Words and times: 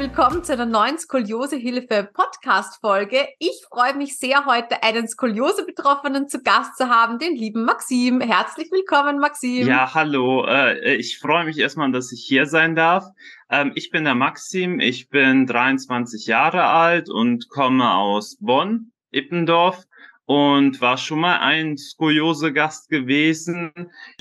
Willkommen 0.00 0.42
zu 0.42 0.54
einer 0.54 0.64
neuen 0.64 0.98
Skoliosehilfe 0.98 2.08
Podcast 2.14 2.80
Folge. 2.80 3.18
Ich 3.38 3.66
freue 3.68 3.94
mich 3.94 4.16
sehr, 4.16 4.46
heute 4.46 4.82
einen 4.82 5.06
Skoliose-Betroffenen 5.06 6.26
zu 6.26 6.42
Gast 6.42 6.78
zu 6.78 6.88
haben, 6.88 7.18
den 7.18 7.36
lieben 7.36 7.66
Maxim. 7.66 8.22
Herzlich 8.22 8.72
willkommen, 8.72 9.18
Maxim. 9.18 9.68
Ja, 9.68 9.92
hallo. 9.92 10.46
Äh, 10.46 10.94
ich 10.94 11.18
freue 11.18 11.44
mich 11.44 11.58
erstmal, 11.58 11.92
dass 11.92 12.12
ich 12.12 12.24
hier 12.24 12.46
sein 12.46 12.74
darf. 12.74 13.04
Ähm, 13.50 13.72
ich 13.74 13.90
bin 13.90 14.04
der 14.04 14.14
Maxim. 14.14 14.80
Ich 14.80 15.10
bin 15.10 15.46
23 15.46 16.24
Jahre 16.24 16.64
alt 16.64 17.10
und 17.10 17.50
komme 17.50 17.92
aus 17.92 18.38
Bonn, 18.40 18.92
Ippendorf 19.10 19.84
und 20.30 20.80
war 20.80 20.96
schon 20.96 21.18
mal 21.18 21.40
ein 21.40 21.76
Skoliose-Gast 21.76 22.88
gewesen. 22.88 23.72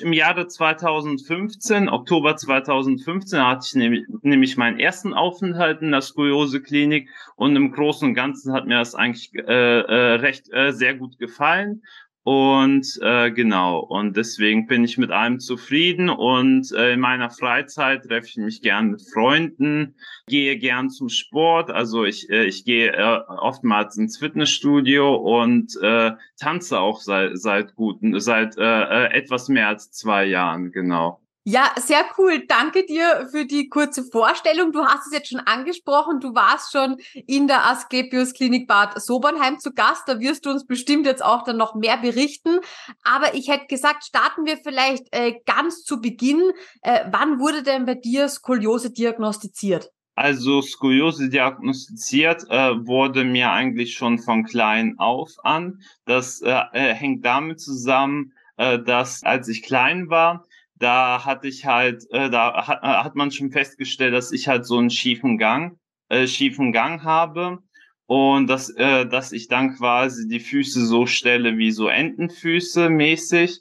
Im 0.01 0.11
Jahre 0.11 0.47
2015, 0.47 1.87
Oktober 1.87 2.35
2015, 2.35 3.39
hatte 3.45 3.67
ich 3.67 3.75
nämlich, 3.75 4.05
nämlich 4.23 4.57
meinen 4.57 4.79
ersten 4.79 5.13
Aufenthalt 5.13 5.83
in 5.83 5.91
der 5.91 6.01
Skoliose-Klinik 6.01 7.09
und 7.35 7.55
im 7.55 7.71
Großen 7.71 8.07
und 8.07 8.15
Ganzen 8.15 8.53
hat 8.53 8.65
mir 8.65 8.79
das 8.79 8.95
eigentlich 8.95 9.35
äh, 9.35 9.41
äh, 9.81 10.15
recht 10.15 10.51
äh, 10.51 10.71
sehr 10.71 10.95
gut 10.95 11.19
gefallen. 11.19 11.83
Und 12.29 12.99
äh, 13.01 13.31
genau, 13.31 13.79
und 13.79 14.15
deswegen 14.15 14.67
bin 14.67 14.83
ich 14.83 14.99
mit 14.99 15.09
allem 15.09 15.39
zufrieden. 15.39 16.09
Und 16.09 16.71
äh, 16.73 16.93
in 16.93 16.99
meiner 16.99 17.31
Freizeit 17.31 18.03
treffe 18.03 18.27
ich 18.27 18.37
mich 18.37 18.61
gern 18.61 18.91
mit 18.91 19.01
Freunden, 19.01 19.95
gehe 20.27 20.55
gern 20.59 20.91
zum 20.91 21.09
Sport, 21.09 21.71
also 21.71 22.05
ich, 22.05 22.29
äh, 22.29 22.45
ich 22.45 22.65
gehe 22.65 22.91
äh, 22.91 23.19
oftmals 23.29 23.97
ins 23.97 24.19
Fitnessstudio 24.19 25.15
und 25.15 25.75
äh, 25.81 26.11
tanze 26.39 26.79
auch 26.79 27.01
seit, 27.01 27.35
seit 27.39 27.73
guten, 27.73 28.19
seit 28.19 28.59
äh, 28.59 28.61
äh, 28.61 29.11
etwas 29.11 29.49
mehr 29.49 29.67
als 29.67 29.89
zwei 29.89 30.25
Jahren, 30.25 30.71
genau. 30.71 31.19
Ja, 31.51 31.71
sehr 31.77 32.05
cool. 32.19 32.45
Danke 32.47 32.85
dir 32.85 33.27
für 33.31 33.43
die 33.43 33.69
kurze 33.69 34.03
Vorstellung. 34.03 34.71
Du 34.71 34.85
hast 34.85 35.07
es 35.07 35.13
jetzt 35.13 35.29
schon 35.29 35.39
angesprochen. 35.39 36.19
Du 36.19 36.35
warst 36.35 36.71
schon 36.71 36.97
in 37.25 37.47
der 37.47 37.65
Asklepios 37.65 38.35
Klinik 38.35 38.67
Bad 38.67 39.01
Sobernheim 39.01 39.57
zu 39.57 39.73
Gast. 39.73 40.03
Da 40.07 40.19
wirst 40.19 40.45
du 40.45 40.51
uns 40.51 40.67
bestimmt 40.67 41.07
jetzt 41.07 41.25
auch 41.25 41.43
dann 41.43 41.57
noch 41.57 41.73
mehr 41.73 41.97
berichten. 41.97 42.59
Aber 43.01 43.33
ich 43.33 43.47
hätte 43.49 43.65
gesagt, 43.65 44.03
starten 44.03 44.45
wir 44.45 44.57
vielleicht 44.57 45.07
äh, 45.09 45.39
ganz 45.47 45.83
zu 45.83 45.99
Beginn. 45.99 46.51
Äh, 46.83 47.05
wann 47.11 47.39
wurde 47.39 47.63
denn 47.63 47.87
bei 47.87 47.95
dir 47.95 48.29
Skoliose 48.29 48.91
diagnostiziert? 48.91 49.89
Also 50.13 50.61
Skoliose 50.61 51.29
diagnostiziert 51.29 52.43
äh, 52.51 52.85
wurde 52.85 53.23
mir 53.23 53.51
eigentlich 53.51 53.95
schon 53.95 54.19
von 54.19 54.43
klein 54.43 54.99
auf 54.99 55.31
an. 55.41 55.81
Das 56.05 56.41
äh, 56.41 56.61
äh 56.73 56.93
hängt 56.93 57.25
damit 57.25 57.59
zusammen, 57.59 58.33
äh, 58.57 58.77
dass 58.77 59.23
als 59.23 59.47
ich 59.47 59.63
klein 59.63 60.11
war, 60.11 60.45
da 60.79 61.25
hatte 61.25 61.47
ich 61.47 61.65
halt, 61.65 62.05
äh, 62.11 62.29
da 62.29 62.67
hat, 62.67 62.79
äh, 62.81 62.87
hat 62.87 63.15
man 63.15 63.31
schon 63.31 63.51
festgestellt, 63.51 64.13
dass 64.13 64.31
ich 64.31 64.47
halt 64.47 64.65
so 64.65 64.77
einen 64.77 64.89
schiefen 64.89 65.37
Gang, 65.37 65.77
äh, 66.09 66.25
schiefen 66.27 66.71
Gang 66.71 67.03
habe 67.03 67.59
und 68.07 68.47
dass, 68.47 68.69
äh, 68.71 69.05
dass 69.05 69.31
ich 69.31 69.47
dann 69.47 69.75
quasi 69.75 70.27
die 70.27 70.39
Füße 70.39 70.85
so 70.85 71.05
stelle 71.05 71.57
wie 71.57 71.71
so 71.71 71.87
Entenfüße 71.87 72.89
mäßig. 72.89 73.59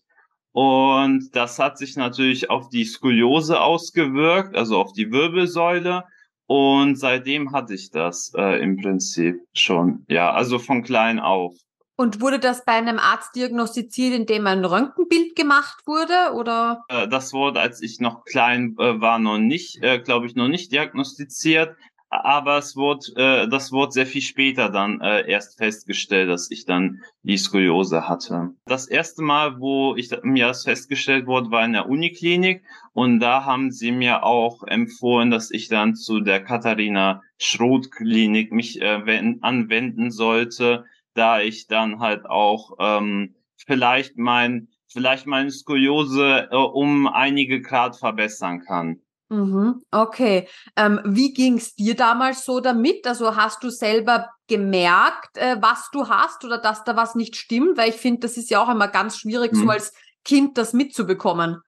Und 0.53 1.31
das 1.35 1.59
hat 1.59 1.77
sich 1.79 1.97
natürlich 1.97 2.51
auf 2.51 2.69
die 2.71 2.85
Skoliose 2.85 3.61
ausgewirkt, 3.61 4.57
also 4.57 4.79
auf 4.79 4.93
die 4.93 5.13
Wirbelsäule. 5.13 6.05
Und 6.47 6.97
seitdem 6.97 7.53
hatte 7.53 7.75
ich 7.75 7.91
das 7.91 8.33
äh, 8.35 8.63
im 8.63 8.77
Prinzip 8.79 9.37
schon, 9.53 10.05
ja, 10.09 10.33
also 10.33 10.59
von 10.59 10.83
klein 10.83 11.21
auf. 11.21 11.55
Und 12.01 12.21
wurde 12.21 12.39
das 12.39 12.65
bei 12.65 12.75
einem 12.75 13.01
Arzt 13.01 13.35
diagnostiziert, 13.35 14.15
indem 14.15 14.47
ein 14.47 14.65
Röntgenbild 14.65 15.35
gemacht 15.35 15.85
wurde, 15.85 16.33
oder? 16.33 16.85
Äh, 16.89 17.09
das 17.09 17.33
wurde, 17.33 17.59
als 17.59 17.83
ich 17.83 17.99
noch 17.99 18.25
klein 18.25 18.77
äh, 18.79 19.01
war, 19.01 19.19
noch 19.19 19.39
nicht, 19.39 19.83
äh, 19.83 19.99
glaube 19.99 20.27
ich, 20.27 20.37
noch 20.37 20.47
nicht 20.47 20.71
diagnostiziert. 20.71 21.75
Aber 22.09 22.57
es 22.57 22.75
wurde, 22.75 23.49
das 23.51 23.71
wurde 23.71 23.93
sehr 23.93 24.07
viel 24.07 24.23
später 24.23 24.71
dann 24.71 25.03
erst 25.03 25.59
festgestellt, 25.59 26.31
dass 26.31 26.51
ich 26.51 26.65
dann 26.65 27.03
die 27.23 27.37
Skoliose 27.37 28.09
hatte. 28.09 28.55
Das 28.65 28.89
erste 28.89 29.21
Mal, 29.21 29.61
wo 29.61 29.95
ich 29.95 30.09
mir 30.23 30.47
das 30.47 30.65
festgestellt 30.65 31.27
wurde, 31.27 31.51
war 31.51 31.63
in 31.67 31.75
der 31.75 31.87
Uniklinik 31.87 32.65
und 32.95 33.21
da 33.21 33.45
haben 33.45 33.71
sie 33.71 33.93
mir 33.93 34.23
auch 34.23 34.63
empfohlen, 34.63 35.31
dass 35.31 35.51
ich 35.51 35.69
dann 35.69 35.97
zu 35.97 36.21
der 36.21 36.43
Katharina 36.43 37.21
Schroth 37.37 37.91
Klinik 37.91 38.53
mich 38.53 38.83
anwenden 38.83 40.11
sollte 40.11 40.87
da 41.15 41.41
ich 41.41 41.67
dann 41.67 42.01
halt 42.01 42.27
auch 42.27 42.77
ähm, 42.79 43.35
vielleicht 43.57 44.17
mein 44.17 44.69
vielleicht 44.91 45.27
meine 45.27 45.51
Skoliose 45.51 46.49
äh, 46.51 46.57
um 46.57 47.07
einige 47.07 47.61
Grad 47.61 47.97
verbessern 47.97 48.61
kann. 48.61 49.01
Mhm, 49.31 49.83
okay. 49.91 50.49
Ähm, 50.75 51.01
wie 51.05 51.35
ging's 51.35 51.75
dir 51.75 51.95
damals 51.95 52.47
so 52.47 52.61
damit? 52.61 53.07
Also 53.07 53.37
hast 53.37 53.63
du 53.63 53.69
selber 53.69 54.31
gemerkt, 54.47 55.37
äh, 55.37 55.57
was 55.61 55.91
du 55.93 56.09
hast 56.09 56.45
oder 56.45 56.57
dass 56.59 56.85
da 56.85 56.97
was 56.97 57.15
nicht 57.15 57.37
stimmt? 57.37 57.77
Weil 57.77 57.91
ich 57.91 57.97
finde, 57.97 58.21
das 58.21 58.39
ist 58.39 58.49
ja 58.49 58.63
auch 58.63 58.71
immer 58.71 58.89
ganz 58.89 59.19
schwierig, 59.19 59.53
hm. 59.53 59.59
so 59.61 59.69
als 59.69 59.93
Kind 60.25 60.57
das 60.57 60.73
mitzubekommen. 60.73 61.61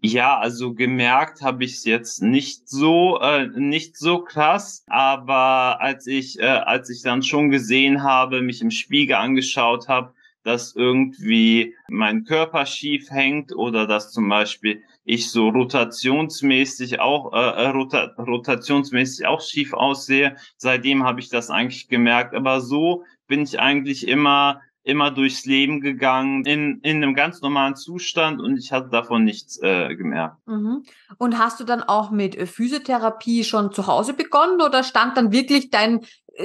Ja, 0.00 0.38
also 0.38 0.74
gemerkt 0.74 1.42
habe 1.42 1.64
ich 1.64 1.74
es 1.74 1.84
jetzt 1.84 2.22
nicht 2.22 2.68
so, 2.68 3.18
äh, 3.20 3.48
nicht 3.48 3.96
so 3.96 4.22
krass, 4.22 4.84
aber 4.86 5.80
als 5.80 6.06
ich, 6.06 6.38
äh, 6.38 6.44
als 6.44 6.88
ich 6.88 7.02
dann 7.02 7.24
schon 7.24 7.50
gesehen 7.50 8.04
habe, 8.04 8.40
mich 8.40 8.62
im 8.62 8.70
Spiegel 8.70 9.16
angeschaut 9.16 9.88
habe, 9.88 10.14
dass 10.44 10.76
irgendwie 10.76 11.74
mein 11.88 12.24
Körper 12.24 12.64
schief 12.64 13.10
hängt 13.10 13.54
oder 13.54 13.86
dass 13.88 14.12
zum 14.12 14.28
Beispiel 14.28 14.82
ich 15.04 15.30
so 15.30 15.48
rotationsmäßig 15.48 17.00
auch 17.00 17.32
äh, 17.32 17.64
äh 17.64 17.68
rota 17.68 18.14
rotationsmäßig 18.18 19.26
auch 19.26 19.40
schief 19.40 19.72
aussehe. 19.72 20.36
Seitdem 20.56 21.04
habe 21.04 21.20
ich 21.20 21.28
das 21.28 21.50
eigentlich 21.50 21.88
gemerkt. 21.88 22.34
Aber 22.34 22.60
so 22.60 23.04
bin 23.26 23.42
ich 23.42 23.58
eigentlich 23.58 24.06
immer 24.06 24.62
immer 24.88 25.10
durchs 25.10 25.44
Leben 25.44 25.80
gegangen 25.80 26.44
in, 26.46 26.80
in 26.82 27.02
einem 27.02 27.14
ganz 27.14 27.42
normalen 27.42 27.76
Zustand 27.76 28.40
und 28.40 28.56
ich 28.56 28.72
hatte 28.72 28.88
davon 28.88 29.22
nichts 29.22 29.60
äh, 29.62 29.94
gemerkt. 29.94 30.36
Mhm. 30.46 30.84
Und 31.18 31.38
hast 31.38 31.60
du 31.60 31.64
dann 31.64 31.82
auch 31.82 32.10
mit 32.10 32.34
äh, 32.34 32.46
Physiotherapie 32.46 33.44
schon 33.44 33.70
zu 33.70 33.86
Hause 33.86 34.14
begonnen 34.14 34.62
oder 34.62 34.82
stand 34.82 35.16
dann 35.18 35.30
wirklich 35.30 35.70
dein 35.70 36.00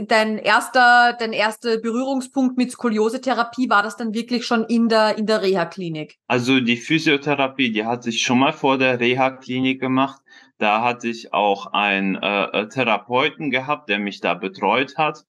dein 0.07 0.37
erster 0.37 1.15
dein 1.17 1.33
erster 1.33 1.77
Berührungspunkt 1.77 2.57
mit 2.57 2.71
Skoliose-Therapie 2.71 3.69
war 3.69 3.83
das 3.83 3.95
dann 3.95 4.13
wirklich 4.13 4.45
schon 4.45 4.65
in 4.65 4.89
der 4.89 5.17
in 5.17 5.25
der 5.25 5.41
Reha-Klinik? 5.41 6.17
Also 6.27 6.59
die 6.59 6.77
Physiotherapie, 6.77 7.71
die 7.71 7.85
hatte 7.85 8.09
ich 8.09 8.23
schon 8.23 8.39
mal 8.39 8.53
vor 8.53 8.77
der 8.77 8.99
Reha-Klinik 8.99 9.79
gemacht. 9.79 10.21
Da 10.57 10.81
hatte 10.81 11.07
ich 11.07 11.33
auch 11.33 11.67
einen 11.67 12.15
äh, 12.15 12.45
äh 12.45 12.67
Therapeuten 12.67 13.51
gehabt, 13.51 13.87
der 13.87 13.99
mich 13.99 14.19
da 14.19 14.33
betreut 14.33 14.97
hat. 14.97 15.23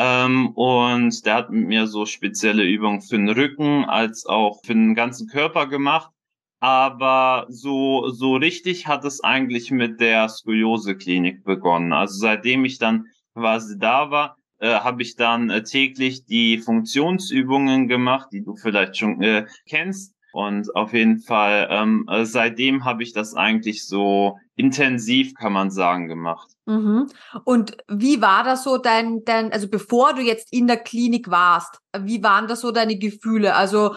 Ähm, 0.00 0.50
und 0.50 1.26
der 1.26 1.34
hat 1.34 1.50
mit 1.50 1.66
mir 1.66 1.88
so 1.88 2.06
spezielle 2.06 2.62
Übungen 2.62 3.00
für 3.00 3.16
den 3.16 3.28
Rücken 3.28 3.84
als 3.84 4.26
auch 4.26 4.60
für 4.64 4.74
den 4.74 4.94
ganzen 4.94 5.26
Körper 5.26 5.66
gemacht. 5.66 6.12
Aber 6.60 7.46
so, 7.48 8.08
so 8.10 8.36
richtig 8.36 8.86
hat 8.86 9.04
es 9.04 9.24
eigentlich 9.24 9.72
mit 9.72 10.00
der 10.00 10.28
Skoliose-Klinik 10.28 11.42
begonnen. 11.42 11.92
Also 11.92 12.16
seitdem 12.16 12.64
ich 12.64 12.78
dann 12.78 13.06
quasi 13.34 13.76
da 13.76 14.12
war, 14.12 14.36
äh, 14.60 14.68
habe 14.74 15.02
ich 15.02 15.16
dann 15.16 15.50
äh, 15.50 15.64
täglich 15.64 16.24
die 16.26 16.58
Funktionsübungen 16.58 17.88
gemacht, 17.88 18.28
die 18.32 18.44
du 18.44 18.54
vielleicht 18.54 18.96
schon 18.96 19.20
äh, 19.20 19.46
kennst. 19.68 20.14
Und 20.32 20.76
auf 20.76 20.92
jeden 20.92 21.18
Fall, 21.18 21.66
ähm, 21.70 22.06
äh, 22.08 22.24
seitdem 22.24 22.84
habe 22.84 23.02
ich 23.02 23.12
das 23.12 23.34
eigentlich 23.34 23.84
so 23.84 24.38
intensiv, 24.54 25.34
kann 25.34 25.52
man 25.52 25.72
sagen, 25.72 26.06
gemacht. 26.06 26.50
Mhm. 26.68 27.08
Und 27.44 27.78
wie 27.88 28.20
war 28.20 28.44
das 28.44 28.62
so 28.62 28.76
dein, 28.76 29.24
dein, 29.24 29.52
also 29.52 29.68
bevor 29.68 30.12
du 30.12 30.20
jetzt 30.20 30.52
in 30.52 30.66
der 30.66 30.76
Klinik 30.76 31.30
warst, 31.30 31.80
wie 31.98 32.22
waren 32.22 32.46
das 32.46 32.60
so 32.60 32.72
deine 32.72 32.98
Gefühle? 32.98 33.54
Also 33.54 33.96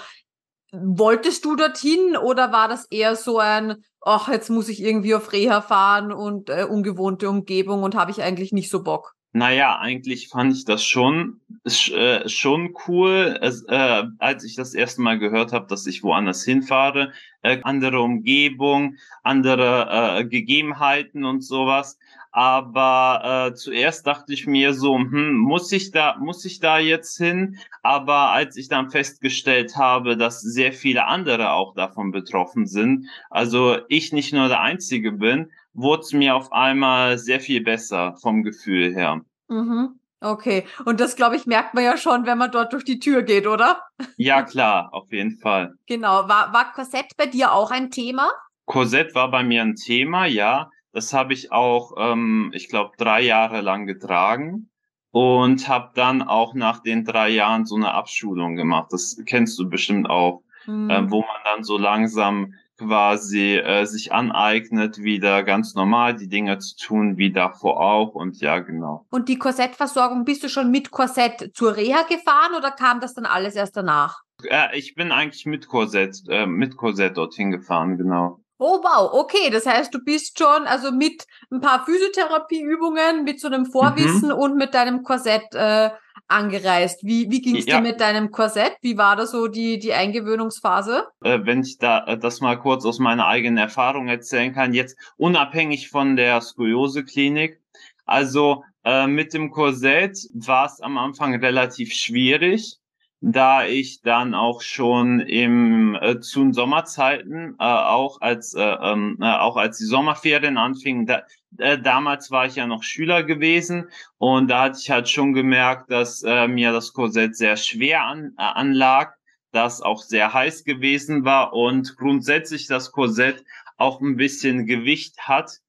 wolltest 0.71 1.44
du 1.44 1.57
dorthin 1.57 2.15
oder 2.15 2.53
war 2.53 2.69
das 2.69 2.85
eher 2.85 3.18
so 3.18 3.39
ein, 3.39 3.83
ach, 4.00 4.29
jetzt 4.29 4.50
muss 4.50 4.69
ich 4.69 4.81
irgendwie 4.81 5.13
auf 5.13 5.33
Reha 5.33 5.62
fahren 5.62 6.13
und 6.13 6.50
äh, 6.50 6.63
ungewohnte 6.63 7.29
Umgebung 7.29 7.83
und 7.83 7.94
habe 7.94 8.12
ich 8.12 8.23
eigentlich 8.23 8.53
nicht 8.53 8.69
so 8.69 8.83
Bock? 8.83 9.15
Naja, 9.33 9.77
eigentlich 9.79 10.29
fand 10.29 10.53
ich 10.53 10.63
das 10.63 10.83
schon 10.85 11.41
äh, 11.63 12.27
schon 12.27 12.74
cool, 12.88 13.39
äh, 13.41 14.03
als 14.19 14.44
ich 14.44 14.56
das 14.56 14.74
erste 14.74 15.01
Mal 15.01 15.19
gehört 15.19 15.53
habe, 15.53 15.67
dass 15.67 15.85
ich 15.85 16.03
woanders 16.03 16.44
hinfahre, 16.44 17.12
äh, 17.41 17.59
andere 17.63 18.01
Umgebung, 18.01 18.95
andere 19.24 20.19
äh, 20.19 20.25
Gegebenheiten 20.25 21.24
und 21.24 21.41
sowas. 21.41 22.00
Aber 22.31 23.50
äh, 23.51 23.54
zuerst 23.56 24.07
dachte 24.07 24.33
ich 24.33 24.48
mir 24.48 24.74
so, 24.74 24.98
hm, 24.98 25.36
muss 25.36 25.72
ich 25.72 25.92
da, 25.92 26.16
muss 26.19 26.45
ich 26.45 26.60
da 26.60 26.80
jetzt 26.80 27.18
hin? 27.18 27.57
Aber 27.83 28.31
als 28.31 28.56
ich 28.56 28.69
dann 28.69 28.89
festgestellt 28.89 29.75
habe, 29.75 30.16
dass 30.16 30.42
sehr 30.42 30.72
viele 30.72 31.06
andere 31.06 31.51
auch 31.51 31.74
davon 31.75 32.12
betroffen 32.12 32.66
sind, 32.66 33.07
also 33.30 33.78
ich 33.89 34.13
nicht 34.13 34.33
nur 34.33 34.48
der 34.48 34.62
Einzige 34.62 35.12
bin, 35.12 35.51
wurde 35.74 36.01
es 36.01 36.13
mir 36.13 36.36
auf 36.36 36.51
einmal 36.51 37.18
sehr 37.18 37.39
viel 37.39 37.62
besser 37.62 38.16
vom 38.22 38.44
Gefühl 38.44 38.94
her. 38.94 39.22
Mhm. 39.50 40.00
Okay, 40.24 40.66
und 40.86 41.00
das, 41.00 41.16
glaube 41.16 41.36
ich, 41.36 41.48
merkt 41.48 41.74
man 41.74 41.84
ja 41.84 41.98
schon, 41.98 42.27
wenn 42.27 42.38
man 42.38 42.51
dort 42.51 42.74
durch 42.74 42.84
die 42.84 43.00
Tür 43.00 43.24
geht, 43.24 43.48
oder? 43.48 43.81
Ja, 44.18 44.44
klar, 44.44 44.94
auf 44.94 45.12
jeden 45.12 45.38
Fall. 45.38 45.74
Genau. 45.88 46.30
War, 46.30 46.54
war 46.54 46.72
Korsett 46.74 47.18
bei 47.18 47.25
dir 47.25 47.51
auch 47.54 47.72
ein 47.72 47.89
Thema? 47.89 48.31
Korsett 48.66 49.16
war 49.16 49.31
bei 49.31 49.44
mir 49.44 49.63
ein 49.63 49.75
Thema, 49.75 50.27
ja. 50.27 50.69
Das 50.93 51.13
habe 51.13 51.33
ich 51.33 51.51
auch, 51.51 51.93
ähm, 51.97 52.51
ich 52.53 52.67
glaube, 52.69 52.91
drei 52.97 53.21
Jahre 53.21 53.61
lang 53.61 53.85
getragen 53.85 54.69
und 55.11 55.67
habe 55.67 55.91
dann 55.95 56.21
auch 56.21 56.53
nach 56.53 56.79
den 56.79 57.05
drei 57.05 57.29
Jahren 57.29 57.65
so 57.65 57.75
eine 57.75 57.93
Abschulung 57.93 58.55
gemacht. 58.55 58.88
Das 58.91 59.17
kennst 59.25 59.57
du 59.59 59.69
bestimmt 59.69 60.09
auch, 60.09 60.43
mhm. 60.65 60.89
äh, 60.89 61.11
wo 61.11 61.21
man 61.21 61.41
dann 61.45 61.63
so 61.63 61.77
langsam 61.77 62.53
quasi 62.77 63.57
äh, 63.57 63.85
sich 63.85 64.11
aneignet, 64.11 64.97
wieder 64.97 65.43
ganz 65.43 65.75
normal 65.75 66.15
die 66.15 66.27
Dinge 66.27 66.57
zu 66.57 66.75
tun, 66.75 67.17
wie 67.17 67.31
davor 67.31 67.79
auch 67.79 68.15
und 68.15 68.41
ja, 68.41 68.59
genau. 68.59 69.05
Und 69.11 69.29
die 69.29 69.38
Korsettversorgung, 69.38 70.25
bist 70.25 70.43
du 70.43 70.49
schon 70.49 70.71
mit 70.71 70.89
Korsett 70.89 71.51
zur 71.53 71.75
Reha 71.75 72.03
gefahren 72.03 72.55
oder 72.57 72.71
kam 72.71 72.99
das 72.99 73.13
dann 73.13 73.25
alles 73.25 73.55
erst 73.55 73.77
danach? 73.77 74.21
Äh, 74.43 74.77
ich 74.77 74.95
bin 74.95 75.11
eigentlich 75.11 75.45
mit 75.45 75.67
Korsett, 75.67 76.23
äh, 76.27 76.47
mit 76.47 76.75
Korsett 76.75 77.17
dorthin 77.17 77.51
gefahren, 77.51 77.97
genau. 77.97 78.40
Oh 78.63 78.80
wow, 78.84 79.12
okay, 79.13 79.50
das 79.50 79.66
heißt, 79.66 79.92
du 79.92 80.04
bist 80.04 80.38
schon 80.38 80.68
also 80.68 80.92
mit 80.92 81.25
ein 81.50 81.62
paar 81.62 81.84
Physiotherapieübungen, 81.84 83.24
mit 83.24 83.40
so 83.40 83.48
einem 83.48 83.66
Vorwissen 83.66 84.30
mhm. 84.30 84.36
und 84.36 84.56
mit 84.56 84.75
deinem 84.75 85.02
Korsett 85.02 85.56
äh, 85.56 85.90
angereist. 86.28 87.04
Wie, 87.04 87.31
wie 87.31 87.42
ging 87.42 87.56
es 87.56 87.66
ja. 87.66 87.78
dir 87.78 87.81
mit 87.81 88.00
deinem 88.00 88.30
Korsett? 88.30 88.74
Wie 88.84 89.00
war 89.00 89.16
da 89.16 89.25
so 89.25 89.48
die, 89.48 89.80
die 89.80 89.94
Eingewöhnungsphase? 89.94 91.08
Äh, 91.24 91.40
wenn 91.42 91.62
ich 91.62 91.80
da 91.80 92.06
äh, 92.06 92.19
das 92.19 92.40
mal 92.40 92.56
kurz 92.60 92.86
aus 92.86 93.00
meiner 93.00 93.25
eigenen 93.25 93.58
Erfahrung 93.58 94.08
erzählen 94.08 94.54
kann, 94.54 94.75
jetzt 94.75 94.96
unabhängig 95.18 95.90
von 95.90 96.16
der 96.16 96.40
Skoliose-Klinik. 96.40 97.60
Also 98.06 98.63
äh, 98.84 99.08
mit 99.08 99.34
dem 99.34 99.50
Korsett 99.50 100.19
war 100.36 100.68
es 100.68 100.81
am 100.81 101.00
Anfang 101.00 101.34
relativ 101.34 101.94
schwierig 101.94 102.78
da 103.21 103.65
ich 103.65 104.01
dann 104.01 104.33
auch 104.33 104.62
schon 104.62 105.19
im 105.19 105.95
äh, 106.01 106.19
zu 106.19 106.41
den 106.41 106.53
Sommerzeiten 106.53 107.56
äh, 107.59 107.63
auch 107.63 108.19
als 108.19 108.56
äh, 108.56 108.62
ähm, 108.62 109.18
äh, 109.21 109.25
auch 109.25 109.57
als 109.57 109.77
die 109.77 109.85
Sommerferien 109.85 110.57
anfingen 110.57 111.06
da, 111.06 111.21
äh, 111.59 111.77
damals 111.77 112.31
war 112.31 112.47
ich 112.47 112.56
ja 112.56 112.65
noch 112.65 112.81
Schüler 112.81 113.21
gewesen 113.21 113.89
und 114.18 114.47
da 114.50 114.63
hatte 114.63 114.79
ich 114.81 114.89
halt 114.89 115.07
schon 115.07 115.33
gemerkt 115.33 115.91
dass 115.91 116.23
äh, 116.23 116.47
mir 116.47 116.71
das 116.71 116.94
Korsett 116.94 117.35
sehr 117.35 117.57
schwer 117.57 118.03
an, 118.03 118.33
äh, 118.39 118.41
anlag 118.41 119.13
das 119.51 119.83
auch 119.83 120.01
sehr 120.01 120.33
heiß 120.33 120.63
gewesen 120.63 121.24
war 121.24 121.53
und 121.53 121.95
grundsätzlich 121.97 122.65
das 122.65 122.91
Korsett 122.91 123.44
auch 123.77 124.01
ein 124.01 124.15
bisschen 124.15 124.65
Gewicht 124.65 125.19
hat 125.27 125.59